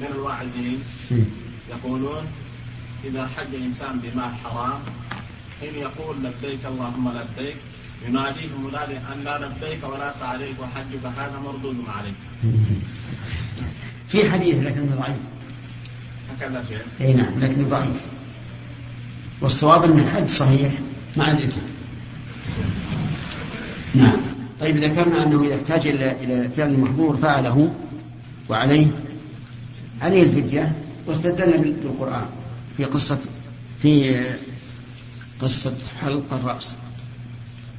[0.00, 0.78] بين الواعظين
[1.70, 2.24] يقولون
[3.04, 4.78] إذا حج الإنسان بمال حرام
[5.60, 7.56] حين يقول لبيك اللهم لبيك
[8.06, 12.14] يناديه منادي أن لا لبيك ولا عليك وحجك هذا مردود عليك.
[14.08, 15.16] في حديث لكنه ضعيف.
[16.30, 17.96] هكذا شيء أي نعم لكنه ضعيف.
[19.40, 20.72] والصواب أن الحج صحيح
[21.16, 21.60] مع الإثم.
[23.94, 24.16] نعم.
[24.60, 27.74] طيب ذكرنا أنه إذا احتاج إلى إلى فعل المحظور فعله
[28.48, 28.86] وعليه.
[30.02, 30.72] عليه الفدية؟
[31.06, 32.26] واستدلنا بالقرآن
[32.76, 33.18] في قصة
[33.82, 34.24] في
[35.40, 36.74] قصة حلق الرأس.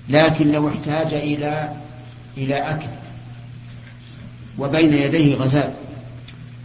[0.09, 1.73] لكن لو احتاج إلى
[2.37, 2.87] إلى أكل
[4.59, 5.73] وبين يديه غزال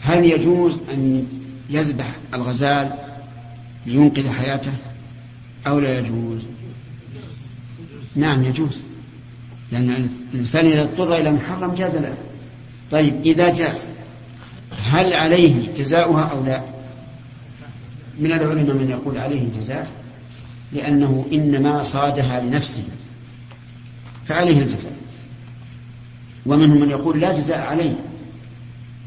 [0.02, 1.26] هل يجوز أن
[1.70, 2.92] يذبح الغزال
[3.86, 4.72] لينقذ حياته
[5.66, 6.40] أو لا يجوز؟
[8.16, 8.78] نعم يجوز.
[9.72, 12.14] لأن الإنسان إذا اضطر إلى محرم جاز له.
[12.90, 13.88] طيب إذا جاز
[14.84, 16.62] هل عليه جزاؤها أو لا؟
[18.18, 19.90] من العلماء من يقول عليه جزاء
[20.72, 22.82] لأنه إنما صادها لنفسه.
[24.28, 24.96] فعليه الجزاء.
[26.46, 27.94] ومنهم من يقول لا جزاء عليه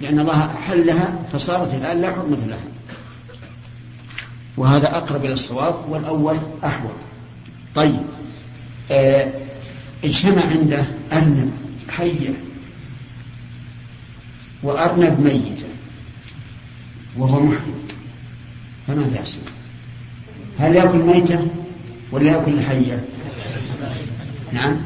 [0.01, 2.67] لأن الله أحلها فصارت الآن لا حرمة لها.
[4.57, 6.91] وهذا أقرب إلى الصواب والأول أحوط
[7.75, 8.01] طيب
[8.91, 9.33] آه
[10.03, 11.51] اجتمع عنده أرنب
[11.89, 12.29] حية
[14.63, 15.65] وأرنب ميتة
[17.17, 17.87] وهو محرم.
[18.87, 19.41] فماذا يصير؟
[20.59, 21.47] هل يأكل ميتة
[22.11, 23.05] ولا يأكل الحية؟
[24.53, 24.77] نعم.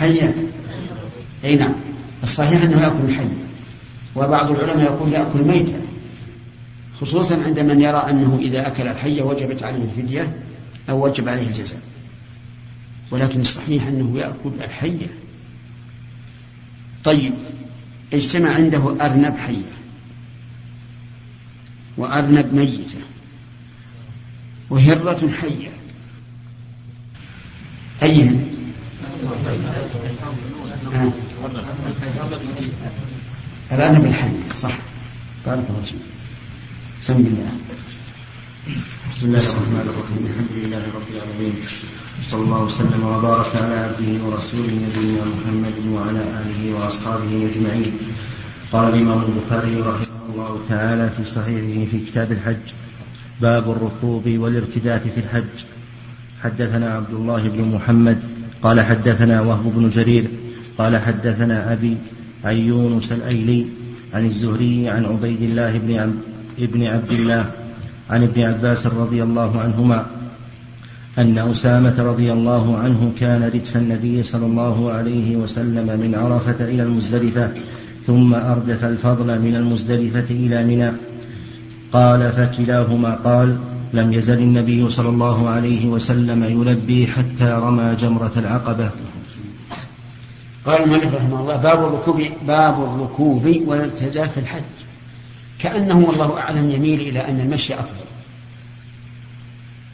[0.00, 0.34] حية
[1.44, 1.74] أي نعم.
[2.22, 3.44] الصحيح أنه يأكل الحية
[4.16, 5.80] وبعض العلماء يقول يأكل ميتة
[7.00, 10.36] خصوصا عند من يرى أنه إذا أكل الحية وجبت عليه الفدية
[10.90, 11.80] أو وجب عليه الجزاء.
[13.10, 15.06] ولكن الصحيح أنه يأكل الحية
[17.04, 17.32] طيب
[18.12, 19.72] اجتمع عنده أرنب حية.
[21.96, 22.98] وأرنب ميتة.
[24.70, 25.70] وهرة حية.
[28.02, 28.59] أيهن؟
[29.20, 31.12] آه.
[33.72, 34.30] الأرنب الحي
[34.60, 34.78] صح.
[35.46, 35.96] بارك الله فيك
[37.00, 37.52] سم بالله
[39.12, 40.26] بسم الله الرحمن الرحيم.
[40.26, 41.54] الحمد لله رب العالمين.
[42.30, 47.92] صلى الله وسلم وبارك على عبده ورسوله نبينا محمد وعلى آله وأصحابه أجمعين.
[48.72, 52.66] قال الإمام البخاري رحمه الله تعالى في صحيحه في كتاب الحج
[53.40, 55.56] باب الركوب والارتداف في الحج.
[56.42, 60.24] حدثنا عبد الله بن محمد قال حدثنا وهب بن جرير
[60.78, 61.96] قال حدثنا أبي
[62.44, 63.66] عن يونس الايلي
[64.14, 66.14] عن الزهري عن عبيد الله بن
[66.58, 67.44] ابن عبد الله
[68.10, 70.06] عن ابن عباس رضي الله عنهما
[71.18, 76.82] أن أسامة رضي الله عنه كان ردف النبي صلى الله عليه وسلم من عرفة إلى
[76.82, 77.50] المزدلفة
[78.06, 80.92] ثم أردف الفضل من المزدلفة إلى منى.
[81.92, 83.56] قال فكلاهما قال
[83.92, 88.90] لم يزل النبي صلى الله عليه وسلم يلبي حتى رمى جمرة العقبة.
[90.66, 94.62] قال المؤلف رحمه الله باب الركوب باب الركوب والارتداء في الحج.
[95.58, 98.04] كأنه والله أعلم يميل إلى أن المشي أفضل.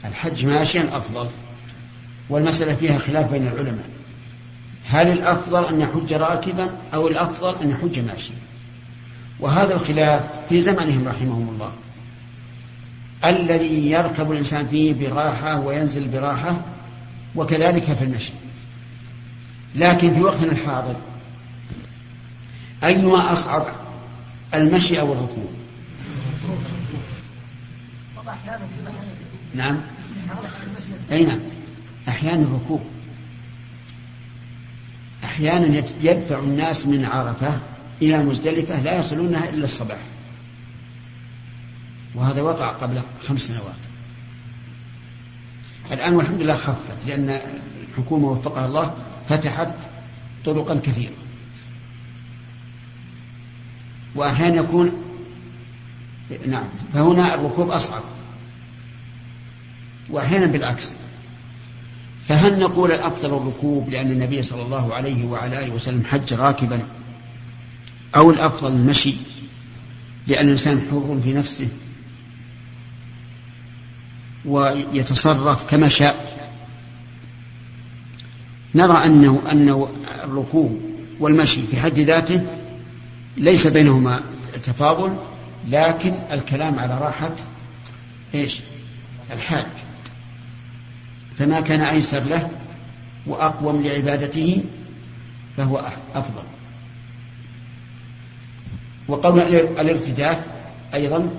[0.04, 1.28] الحج ماشيا أفضل
[2.30, 3.88] والمسألة فيها خلاف بين العلماء.
[4.88, 8.34] هل الأفضل أن يحج راكبا أو الأفضل أن يحج ماشيا؟
[9.40, 11.72] وهذا الخلاف في زمنهم رحمهم الله.
[13.24, 16.60] الذي يركب الإنسان فيه براحة وينزل براحة
[17.34, 18.32] وكذلك في المشي
[19.74, 20.96] لكن في وقتنا الحاضر
[22.84, 23.66] أيما أصعب
[24.54, 25.48] المشي أو الركوب؟
[29.54, 29.80] نعم.
[31.10, 31.38] أي نعم.
[32.08, 32.80] أحيانا الركوب.
[35.24, 37.58] أحيانا يدفع الناس من عرفة
[38.02, 39.98] إلى مزدلفة لا يصلونها إلا الصباح.
[42.16, 43.74] وهذا وقع قبل خمس سنوات.
[45.92, 47.40] الآن والحمد لله خفت لأن
[47.90, 48.94] الحكومة وفقها الله
[49.28, 49.74] فتحت
[50.44, 51.12] طرقا كثيرة.
[54.14, 54.92] وأحيانا يكون
[56.46, 58.02] نعم فهنا الركوب أصعب.
[60.10, 60.92] وأحيانا بالعكس.
[62.28, 66.82] فهل نقول الأفضل الركوب لأن النبي صلى الله عليه وعلى آله وسلم حج راكبا؟
[68.16, 69.14] أو الأفضل المشي
[70.26, 71.68] لأن الإنسان حر في نفسه؟
[74.46, 76.36] ويتصرف كما شاء.
[78.74, 79.86] نرى أنه أن
[80.24, 80.80] الركوب
[81.20, 82.46] والمشي في حد ذاته
[83.36, 84.20] ليس بينهما
[84.64, 85.16] تفاضل
[85.68, 87.32] لكن الكلام على راحة
[88.34, 88.60] إيش؟
[89.32, 89.66] الحاج.
[91.38, 92.50] فما كان أيسر له
[93.26, 94.64] وأقوم لعبادته
[95.56, 95.82] فهو
[96.14, 96.42] أفضل.
[99.08, 100.46] وقول الارتداف
[100.94, 101.30] أيضا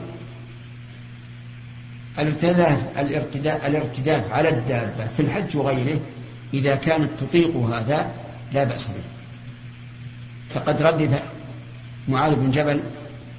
[2.19, 5.99] الارتداف على الدابة في الحج وغيره
[6.53, 8.11] إذا كانت تطيق هذا
[8.51, 8.93] لا بأس به.
[10.49, 11.19] فقد ردد
[12.07, 12.81] معاذ بن جبل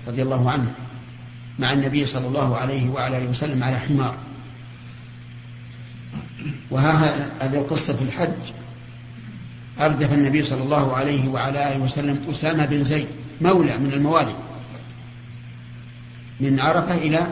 [0.09, 0.73] رضي الله عنه
[1.59, 4.15] مع النبي صلى الله عليه وعلى آله وسلم على حمار.
[6.71, 8.53] وها هذه القصة في الحج.
[9.81, 13.09] أردف النبي صلى الله عليه وعلى آله وسلم أسامة بن زيد
[13.41, 14.35] مولى من الموالي
[16.41, 17.27] من عرفة إلى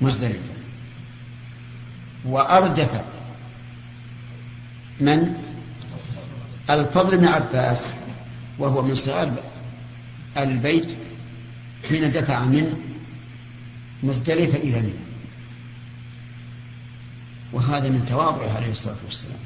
[0.00, 0.53] مزدلفة.
[2.24, 3.00] وأردف
[5.00, 5.34] من؟
[6.70, 7.86] الفضل بن عباس
[8.58, 9.32] وهو من صغار
[10.36, 10.96] البيت
[11.88, 12.74] حين دفع من
[14.02, 14.92] مزدلفة إلى منى.
[17.52, 19.38] وهذا من تواضعه عليه الصلاة والسلام.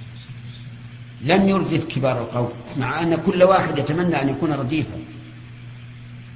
[1.20, 4.98] لم يردف كبار القوم مع أن كل واحد يتمنى أن يكون رديفا.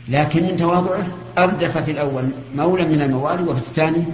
[0.09, 1.07] لكن من تواضعه
[1.39, 4.05] أردف في الأول مولى من الموالي وفي الثاني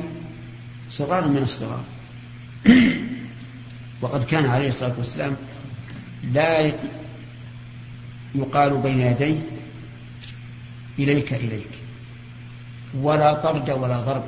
[0.90, 1.82] صغار من الصغار.
[4.02, 5.36] وقد كان عليه الصلاة والسلام
[6.32, 6.72] لا
[8.34, 9.38] يقال بين يديه
[10.98, 11.70] إليك إليك
[13.00, 14.24] ولا طرد ولا ضرب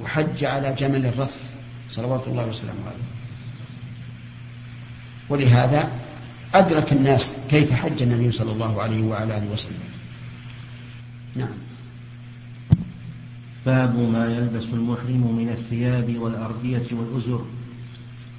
[0.00, 1.42] وحج على جمل الرث
[1.90, 3.06] صلوات الله وسلامه عليه.
[5.28, 5.90] ولهذا
[6.54, 9.78] أدرك الناس كيف حج النبي صلى الله عليه وعلى آله وسلم.
[11.36, 11.75] نعم.
[13.66, 17.40] باب ما يلبس المحرم من الثياب والأردية والأزر.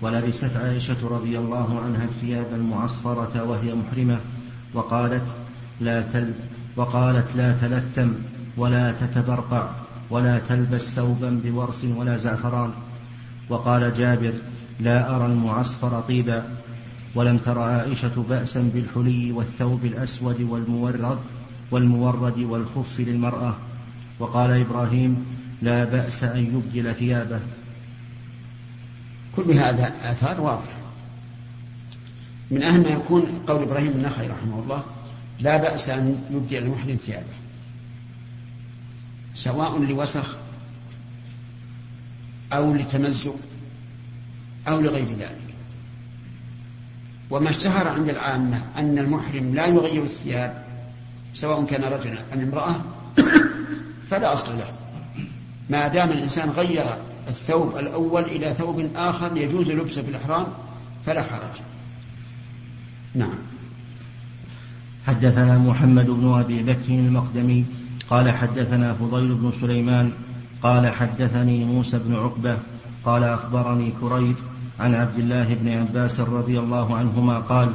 [0.01, 4.19] ولبست عائشة رضي الله عنها الثياب المعصفرة وهي محرمة
[4.73, 5.23] وقالت
[5.81, 6.33] لا تل
[6.75, 8.09] وقالت لا تلثم
[8.57, 9.69] ولا تتبرقع
[10.09, 12.71] ولا تلبس ثوبا بورس ولا زعفران.
[13.49, 14.33] وقال جابر
[14.79, 16.43] لا أرى المعصفر طيبا
[17.15, 21.17] ولم تر عائشة بأسا بالحلي والثوب الأسود والمورد
[21.71, 23.55] والمورد والخف للمرأة.
[24.19, 25.25] وقال إبراهيم
[25.61, 27.39] لا بأس أن يبدل ثيابه.
[29.35, 30.77] كل هذا آثار واضحة.
[32.51, 34.83] من أهم ما يكون قول إبراهيم النخعي رحمه الله
[35.39, 37.37] لا بأس أن يبدل المحرم ثيابه.
[39.35, 40.35] سواء لوسخ
[42.53, 43.35] أو لتمزق
[44.67, 45.47] أو لغير ذلك.
[47.29, 50.63] وما اشتهر عند العامة أن المحرم لا يغير الثياب
[51.33, 52.75] سواء كان رجلا أم امرأة
[54.09, 54.71] فلا أصل له.
[55.69, 56.83] ما دام الإنسان غير
[57.27, 60.45] الثوب الأول إلى ثوب آخر يجوز لبسه في الإحرام
[61.05, 61.61] فلا حرج.
[63.15, 63.37] نعم.
[65.07, 67.65] حدثنا محمد بن أبي بكر المقدمي
[68.09, 70.11] قال حدثنا فضيل بن سليمان
[70.63, 72.57] قال حدثني موسى بن عقبة
[73.05, 74.35] قال أخبرني كريب
[74.79, 77.73] عن عبد الله بن عباس رضي الله عنهما قال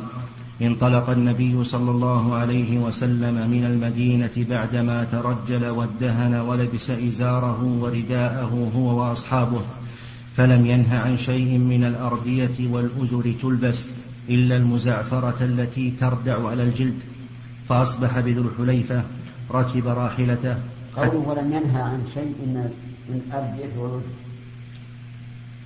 [0.60, 9.00] انطلق النبي صلى الله عليه وسلم من المدينة بعدما ترجل وادهن ولبس إزاره ورداءه هو
[9.00, 9.62] وأصحابه
[10.36, 13.88] فلم ينه عن شيء من الأردية والأزر تلبس
[14.28, 17.02] إلا المزعفرة التي تردع على الجلد
[17.68, 19.02] فأصبح بذو الحليفة
[19.50, 20.56] ركب راحلته.
[20.96, 22.70] قوله ولم ينهى عن شيء من
[23.08, 24.12] من الأردية والأزر.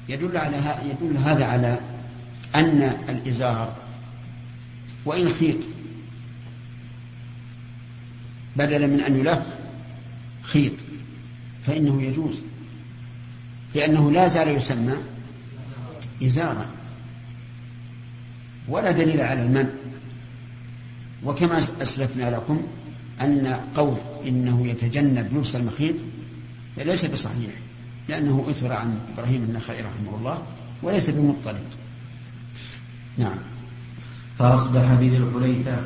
[0.09, 1.79] يدل على يدل هذا على
[2.55, 3.73] أن الإزار
[5.07, 5.57] وإن خيط.
[8.57, 9.43] بدلا من أن يلف
[10.43, 10.73] خيط
[11.67, 12.35] فإنه يجوز.
[13.75, 14.95] لأنه لا زال يسمى
[16.23, 16.67] إزارا.
[18.69, 19.71] ولا دليل على المنع.
[21.25, 22.63] وكما أسلفنا لكم
[23.21, 25.95] أن قول إنه يتجنب لبس المخيط
[26.77, 27.51] ليس بصحيح
[28.09, 30.43] لأنه أثر عن إبراهيم النخعي رحمه الله
[30.83, 31.67] وليس بمضطرد
[33.19, 33.39] نعم.
[34.39, 35.77] فأصبح بذي الحليفة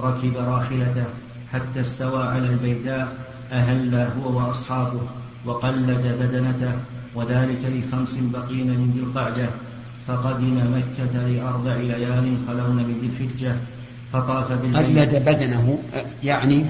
[0.00, 1.04] ركب راحلته
[1.52, 3.12] حتى استوى على البيداء
[3.52, 5.00] أهل هو وأصحابه
[5.46, 6.72] وقلد بدنته
[7.14, 9.48] وذلك لخمس بقين من ذي القعدة.
[10.06, 13.56] فقدم مكة لأربع ليال خلون من ذي الحجة
[14.12, 14.76] فطاف بالبيت.
[14.76, 15.78] قلد بدنه
[16.24, 16.66] يعني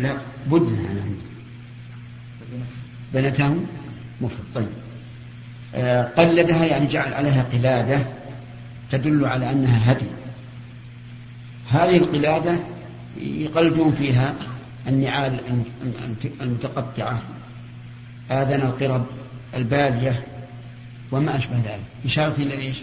[0.00, 0.12] لا
[0.46, 1.26] بدنه أنا عندي.
[3.14, 3.56] بنته
[4.20, 4.66] مفرد طيب.
[5.74, 8.15] آه، قلدها يعني جعل عليها قلادة.
[8.90, 10.06] تدل على أنها هدي.
[11.68, 12.58] هذه القلادة
[13.20, 14.34] يقلدون فيها
[14.88, 15.40] النعال
[16.40, 17.22] المتقطعة
[18.30, 19.06] آذان القرب
[19.54, 20.24] البالية
[21.12, 21.84] وما أشبه ذلك.
[22.04, 22.76] إشارة إلى إيش؟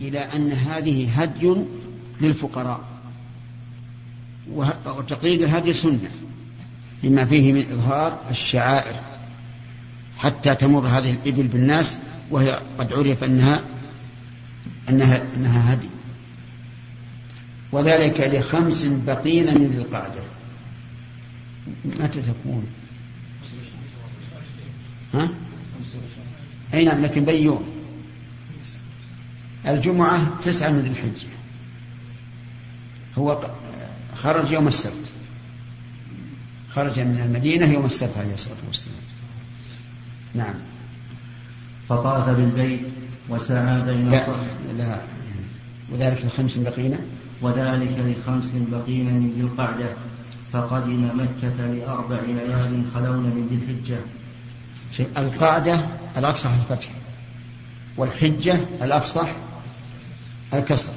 [0.00, 1.54] إلى أن هذه هدي
[2.20, 2.80] للفقراء
[4.52, 6.10] وتقليد الهدي سنة
[7.02, 8.94] لما فيه من إظهار الشعائر
[10.18, 11.98] حتى تمر هذه الإبل بالناس
[12.30, 13.60] وهي قد عرف أنها
[14.88, 15.88] أنها أنها هدي
[17.72, 20.22] وذلك لخمس بقين من القعدة
[21.84, 22.66] متى تكون؟
[25.14, 25.28] ها؟
[26.74, 27.64] أي نعم لكن بأي يوم؟
[29.66, 31.28] الجمعة تسعة من ذي الحجة
[33.18, 33.50] هو
[34.16, 35.04] خرج يوم السبت
[36.74, 38.96] خرج من المدينة يوم السبت عليه الصلاة والسلام
[40.34, 40.54] نعم
[41.88, 42.88] فطاف بالبيت
[43.28, 44.26] وسعى بين لا,
[44.78, 44.98] لا.
[45.92, 46.98] وذلك لخمس بقين
[47.40, 49.88] وذلك لخمس بقين من ذي القعدة.
[50.52, 53.98] فقدم مكة لأربع ليال خلون من ذي الحجة.
[54.92, 55.80] في القعدة
[56.16, 56.88] الأفصح الفتح.
[57.96, 59.28] والحجة الأفصح
[60.54, 60.92] الكسر.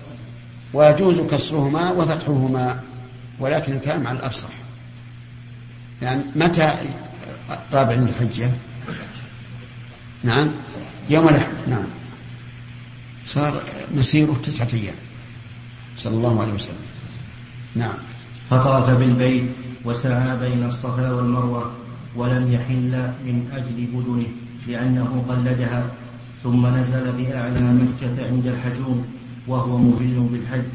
[0.73, 2.79] ويجوز كسرهما وفتحهما
[3.39, 4.49] ولكن الكلام على الأفصح.
[6.01, 6.73] يعني متى
[7.73, 8.51] رابع من الحجة؟
[10.23, 10.47] نعم.
[11.09, 11.53] يوم الأحد.
[11.67, 11.85] نعم.
[13.27, 13.61] صار
[13.95, 14.95] مسيره تسعة أيام.
[15.97, 16.85] صلى الله عليه وسلم.
[17.75, 17.93] نعم.
[18.49, 19.49] فطاف بالبيت
[19.85, 21.71] وسعى بين الصفا والمروة
[22.15, 22.93] ولم يحل
[23.25, 24.27] من أجل بدنه
[24.67, 25.85] لأنه قلدها
[26.43, 29.05] ثم نزل بأعلى مكة عند الحجون
[29.47, 30.73] وهو مهل بالحج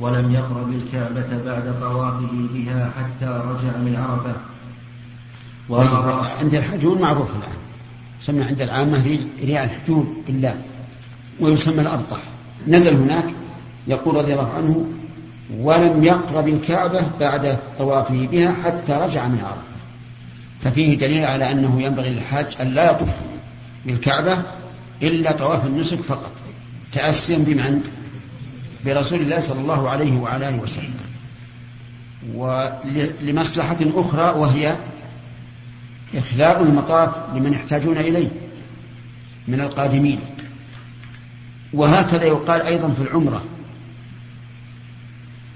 [0.00, 4.36] ولم يقرب الكعبة بعد طوافه بها حتى رجع من عرفة.
[5.68, 7.58] طيب عند الحجون معروف الآن.
[8.22, 10.62] يسمى عند العامة رياء الحجون بالله.
[11.40, 12.18] ويسمى الأبطح.
[12.68, 13.24] نزل هناك
[13.86, 14.86] يقول رضي الله عنه
[15.58, 19.70] ولم يقرب الكعبة بعد طوافه بها حتى رجع من عرفة.
[20.64, 23.08] ففيه دليل على أنه ينبغي للحاج أن لا يطوف
[23.86, 24.42] بالكعبة
[25.02, 26.32] إلا طواف النسك فقط
[26.92, 27.82] تأسيا بمن؟
[28.84, 30.94] برسول الله صلى الله عليه وعلى آله وسلم.
[32.34, 34.76] ولمصلحة أخرى وهي
[36.14, 38.28] إخلاء المطاف لمن يحتاجون إليه
[39.48, 40.18] من القادمين.
[41.72, 43.44] وهكذا يقال أيضا في العمرة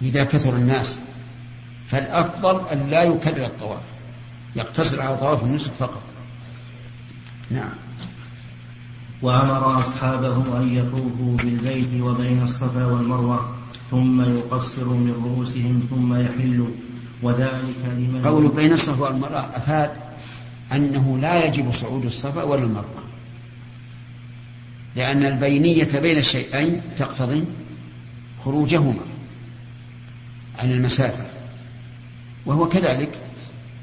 [0.03, 0.99] إذا كثر الناس.
[1.87, 3.83] فالأفضل أن لا يكرر الطواف
[4.57, 6.03] يقتصر على طواف النسك فقط.
[7.51, 7.71] نعم.
[9.23, 13.55] وأمر أصحابه أن يطوفوا بالبيت وبين الصفا والمروة
[13.91, 16.69] ثم يقصروا من رؤوسهم ثم يحلوا
[17.23, 19.91] وذلك لمن قوله بين الصفا والمروة أفاد
[20.73, 23.04] أنه لا يجب صعود الصفا ولا المروة.
[24.97, 27.45] لأن البينية بين الشيئين تقتضي
[28.45, 29.03] خروجهما
[30.59, 31.25] عن المسافة
[32.47, 33.11] وهو كذلك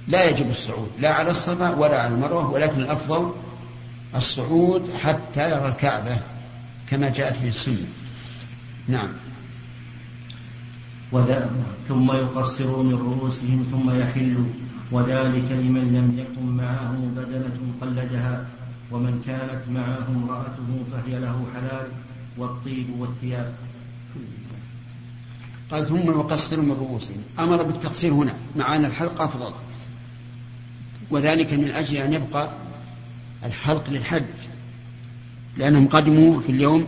[0.08, 3.34] لا يجب الصعود لا على الصفا ولا على المروة ولكن الأفضل
[4.16, 6.18] الصعود حتى يرى الكعبة
[6.90, 7.88] كما جاءت في السنة.
[8.88, 9.10] نعم.
[11.88, 14.46] ثم يقصروا من رؤوسهم ثم يحلوا
[14.92, 18.46] وذلك لمن لم يكن معه بدنة قلدها.
[18.92, 21.88] ومن كانت معه امرأته فهي له حلال
[22.38, 23.54] والطيب والثياب.
[25.72, 29.54] قال ثم يقصروا من رؤوسهم أمر بالتقصير هنا مع أن الحلق أفضل.
[31.10, 32.52] وذلك من أجل أن يبقى
[33.46, 34.24] الحلق للحج
[35.58, 36.88] لأنهم قدموا في اليوم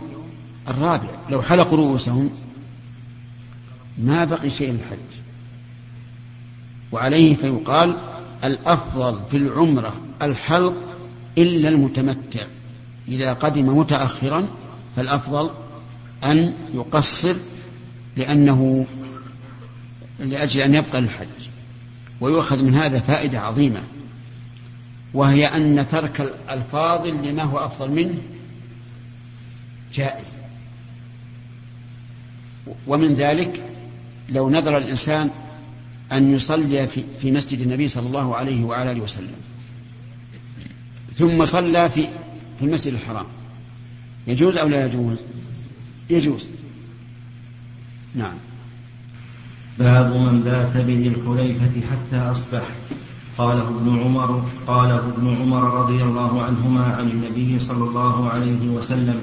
[0.68, 1.08] الرابع.
[1.30, 2.30] لو حلقوا رؤوسهم
[3.98, 5.20] ما بقي شيء للحج.
[6.92, 7.98] وعليه فيقال
[8.44, 9.92] الأفضل في العمرة
[10.22, 10.93] الحلق
[11.38, 12.42] إلا المتمتع.
[13.08, 14.48] إذا قدم متأخرا
[14.96, 15.50] فالأفضل
[16.24, 17.36] أن يقصر
[18.16, 18.86] لأنه
[20.18, 21.26] لأجل أن يبقى للحج
[22.20, 23.80] ويؤخذ من هذا فائدة عظيمة
[25.14, 28.14] وهي أن ترك الفاضل لما هو أفضل منه
[29.94, 30.26] جائز.
[32.86, 33.62] ومن ذلك
[34.28, 35.30] لو نذر الإنسان
[36.12, 39.36] أن يصلي في, في مسجد النبي صلى الله عليه وعلى آله وسلم.
[41.18, 42.02] ثم صلى في
[42.58, 43.26] في المسجد الحرام.
[44.26, 45.16] يجوز أو لا يجوز؟
[46.10, 46.48] يجوز.
[48.14, 48.34] نعم.
[49.78, 52.62] باب من بات بذي الحليفة حتى أصبح.
[53.38, 59.20] قاله ابن عمر قاله ابن عمر رضي الله عنهما عن النبي صلى الله عليه وسلم.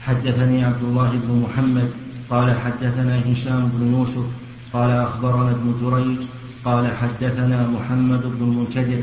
[0.00, 1.90] حدثني عبد الله بن محمد
[2.30, 4.24] قال حدثنا هشام بن يوسف
[4.72, 6.18] قال أخبرنا ابن جريج
[6.64, 9.02] قال حدثنا محمد بن المنكدر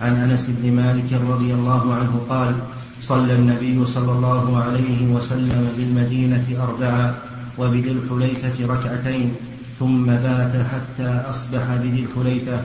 [0.00, 2.54] عن أنس بن مالك رضي الله عنه قال
[3.00, 7.14] صلى النبي صلى الله عليه وسلم بالمدينة أربعا
[7.58, 9.34] وبذي الحليفة ركعتين
[9.78, 12.62] ثم بات حتى أصبح بذي الحليفة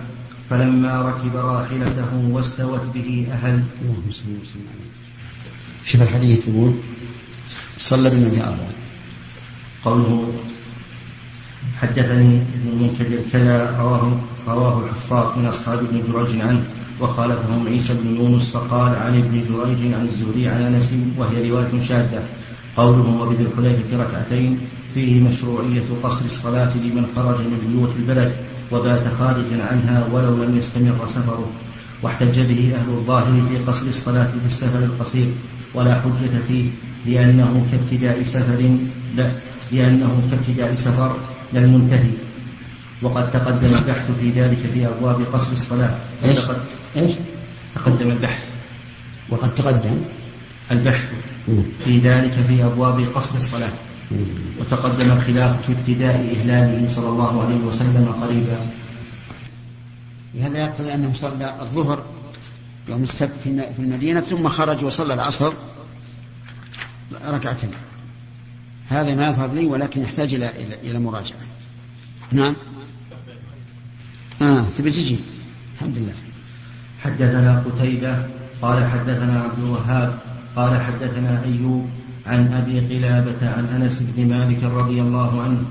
[0.50, 3.64] فلما ركب راحلته واستوت به أهل.
[5.86, 6.74] شوف الحديث يقول
[7.78, 8.74] صلى بالنبي أربعا
[9.86, 10.34] قوله
[11.80, 16.64] حدثني ابن المنكدر كذا رواه رواه الحفاظ من أصحاب ابن جريج عنه.
[17.02, 22.24] وخالفهم عيسى بن يونس فقال عن ابن جريج عن الزهري عن أنس وهي رواية شاذة.
[22.78, 24.60] قوله وبذي الحليفه ركعتين
[24.94, 28.34] فيه مشروعية قصر الصلاة لمن خرج من بيوت البلد
[28.72, 31.52] وبات خارجا عنها ولو لم يستمر سفره.
[32.02, 35.28] واحتج به أهل الظاهر في قصر الصلاة في السفر القصير.
[35.74, 36.70] ولا حجة فيه
[37.06, 38.78] لأنه كابتداء سفر
[39.16, 39.32] لا
[39.72, 41.16] لأنه كابتداء سفر
[41.54, 42.12] لا المنتهي.
[43.06, 45.96] وقد تقدم البحث في ذلك في أبواب قصر الصلاة.
[46.24, 46.40] إيش؟
[46.98, 47.12] إيش؟
[47.76, 48.44] تقدم البحث.
[49.30, 50.02] وقد تقدم.
[50.72, 51.12] البحث
[51.80, 53.72] في ذلك في أبواب قصر الصلاة.
[54.60, 58.58] وتقدم الخلاف في ابتداء إهلاله صلى الله عليه وسلم قريبا.
[60.42, 62.04] هذا يقتضي أنه صلى الظهر
[62.90, 65.54] يوم السبت في المدينة ثم خرج وصلى العصر
[67.28, 67.70] ركعتين.
[68.90, 70.52] هذا ما يظهر لي ولكن يحتاج إلى
[70.84, 71.40] إلى, مراجعة.
[72.32, 72.56] نعم؟
[74.42, 74.66] آه.
[74.78, 75.18] تبي تجي؟
[75.76, 76.14] الحمد لله.
[77.04, 78.26] حدثنا قتيبة
[78.62, 80.20] قال حدثنا عبد الوهاب
[80.56, 81.90] قال حدثنا أيوب
[82.26, 85.64] عن أبي قلابة عن أنس بن مالك رضي الله عنه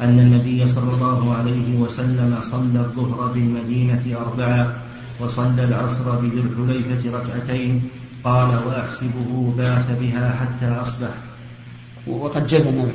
[0.00, 4.76] أن النبي صلى الله عليه وسلم صلى الظهر بالمدينة أربعا
[5.20, 7.82] وصلى العصر بذي الحليفة ركعتين
[8.24, 11.14] قال وأحسبه بات بها حتى أصبح.
[12.06, 12.88] وقد جزم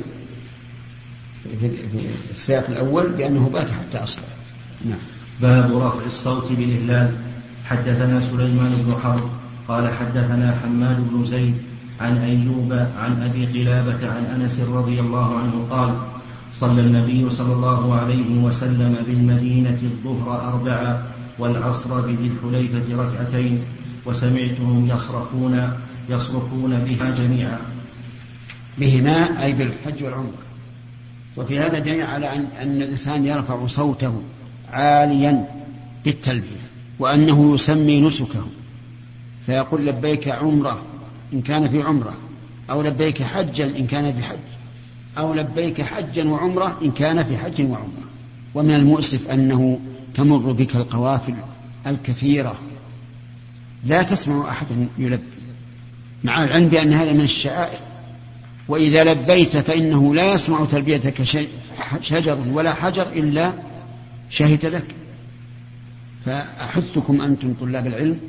[1.60, 1.70] في
[2.30, 4.28] السياق الأول بأنه بات حتى أصبح.
[4.84, 5.17] نعم.
[5.42, 7.14] باب رفع الصوت بالإهلال.
[7.64, 9.30] حدثنا سليمان بن حرب
[9.68, 11.54] قال حدثنا حماد بن زيد
[12.00, 15.94] عن أيوب عن أبي قلابة عن أنس رضي الله عنه قال
[16.52, 21.02] صلى النبي صلى الله عليه وسلم بالمدينة الظهر أربعة
[21.38, 23.64] والعصر بذي الحليفة ركعتين
[24.06, 25.70] وسمعتهم يصرخون
[26.08, 27.58] يصرخون بها جميعا.
[28.78, 30.42] بهما أي بالحج والعمرة.
[31.36, 34.22] وفي هذا دليل على أن, أن الإنسان يرفع صوته.
[34.72, 35.44] عاليا
[36.04, 38.46] بالتلبية وأنه يسمي نسكه.
[39.46, 40.82] فيقول لبيك عمرة
[41.32, 42.16] إن كان في عمرة
[42.70, 44.36] أو لبيك حجا إن كان في حج
[45.18, 48.08] أو لبيك حجا وعمرة إن كان في حج وعمرة.
[48.54, 49.80] ومن المؤسف أنه
[50.14, 51.34] تمر بك القوافل
[51.86, 52.58] الكثيرة.
[53.84, 55.22] لا تسمع أحدا يلبي
[56.24, 57.78] مع العلم بأن هذا من الشعائر.
[58.68, 61.22] وإذا لبيت فإنه لا يسمع تلبيتك
[62.00, 63.52] شجر ولا حجر إلا
[64.30, 64.94] شهد لك.
[66.26, 68.20] فأحثكم أنتم طلاب العلم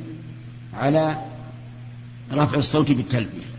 [0.74, 1.22] على
[2.32, 3.50] رفع الصوت بالتلبية.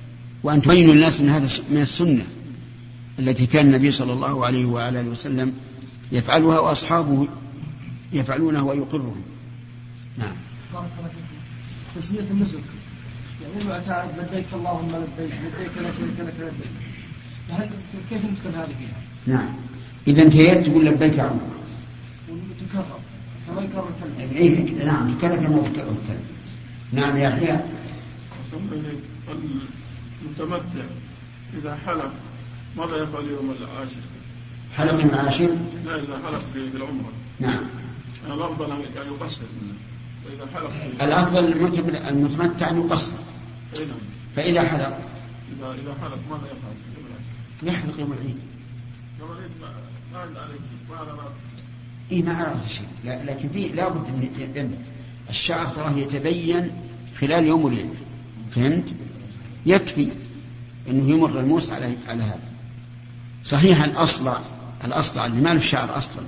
[0.43, 2.25] وأن تبينوا الناس أن هذا من السنة
[3.19, 5.53] التي كان النبي صلى الله عليه وعلى آله وسلم
[6.13, 7.29] يفعلها وأصحابه
[8.13, 9.23] يفعلونها ويقرهم.
[10.19, 10.37] نعم.
[10.73, 12.61] بارك الله فيكم تسمية النسك.
[13.43, 16.71] يعني المعتاد لبيك اللهم لبيك لبيك لا شريك لك لبيك.
[18.11, 19.49] كيف نكتب هذه؟ فيها؟ نعم.
[20.07, 21.23] إذا انتهيت تقول لبيك يا
[22.73, 26.21] كما الكلمة إيه نعم تكرر كما تكرر الكلمة
[26.93, 27.65] نعم يا أخي.
[30.23, 30.85] المتمتع
[31.59, 32.13] إذا حلف
[32.77, 34.01] ماذا يفعل يوم العاشر؟
[34.77, 37.61] حلف العاشر؟ لا إذا حلف بالعمرة نعم.
[38.27, 39.43] الأفضل أن يقصر.
[40.27, 41.39] وإذا حلف الأفضل
[42.09, 43.17] المتمتع أن يقصر.
[43.77, 43.99] إيه نعم.
[44.37, 44.95] فإذا حلف
[45.59, 48.39] إذا إذا حلف ماذا يفعل؟ يحلق يوم العيد.
[49.21, 49.51] يوم العيد
[50.13, 50.61] ما عليك
[50.91, 51.50] ما على راسك.
[52.13, 54.75] اي ما راسه شيء لا لكن في لابد ان
[55.31, 56.71] الشعر تراه يتبين
[57.21, 57.95] خلال يوم وليلة.
[58.51, 58.85] فهمت؟
[59.67, 60.09] يكفي
[60.89, 62.51] أنه يمر الموس على على هذا.
[63.45, 64.41] صحيح الاصلع
[64.85, 66.23] الاصلع اللي ما له شعر أصلا.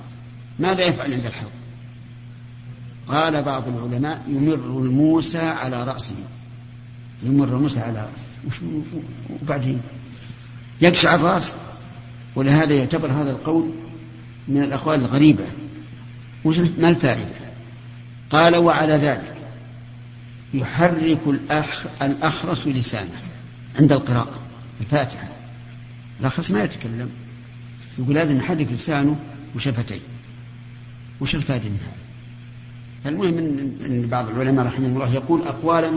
[0.59, 1.51] ماذا يفعل عند الحلق؟
[3.09, 6.15] قال بعض العلماء يمر الموسى على رأسه.
[7.23, 8.63] يمر الموسى على رأسه.
[9.43, 9.81] وبعدين؟
[10.81, 11.55] يقشع الرأس.
[12.37, 13.71] ولهذا يعتبر هذا القول
[14.49, 15.45] من الأقوال الغريبة.
[16.45, 17.43] وش ما الفائدة؟
[18.31, 19.35] قال وعلى ذلك
[20.55, 23.21] يحرك الأخ الأخرس لسانه
[23.81, 24.39] عند القراءة
[24.81, 25.29] الفاتحة.
[26.21, 27.11] الأخرس ما يتكلم.
[27.99, 29.17] يقول لازم يحرك لسانه
[29.57, 30.01] وشفتيه.
[31.21, 32.03] وش الفائدة من هذا؟
[33.11, 33.39] المهم
[33.87, 35.93] أن بعض العلماء رحمه الله يقول أقوالا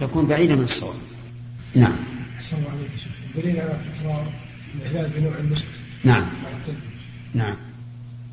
[0.00, 0.94] تكون بعيدة من الصواب.
[1.74, 1.96] نعم.
[2.36, 3.12] أحسن الله عليك شيخ.
[3.36, 4.32] دليل على تكرار
[4.74, 5.66] الإعلان بنوع المسك
[6.04, 6.26] نعم.
[7.34, 7.56] نعم.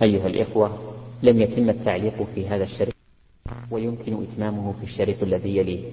[0.01, 0.93] أيها الإخوة
[1.24, 2.93] لم يتم التعليق في هذا الشريط
[3.71, 5.84] ويمكن إتمامه في الشريط الذي يليه.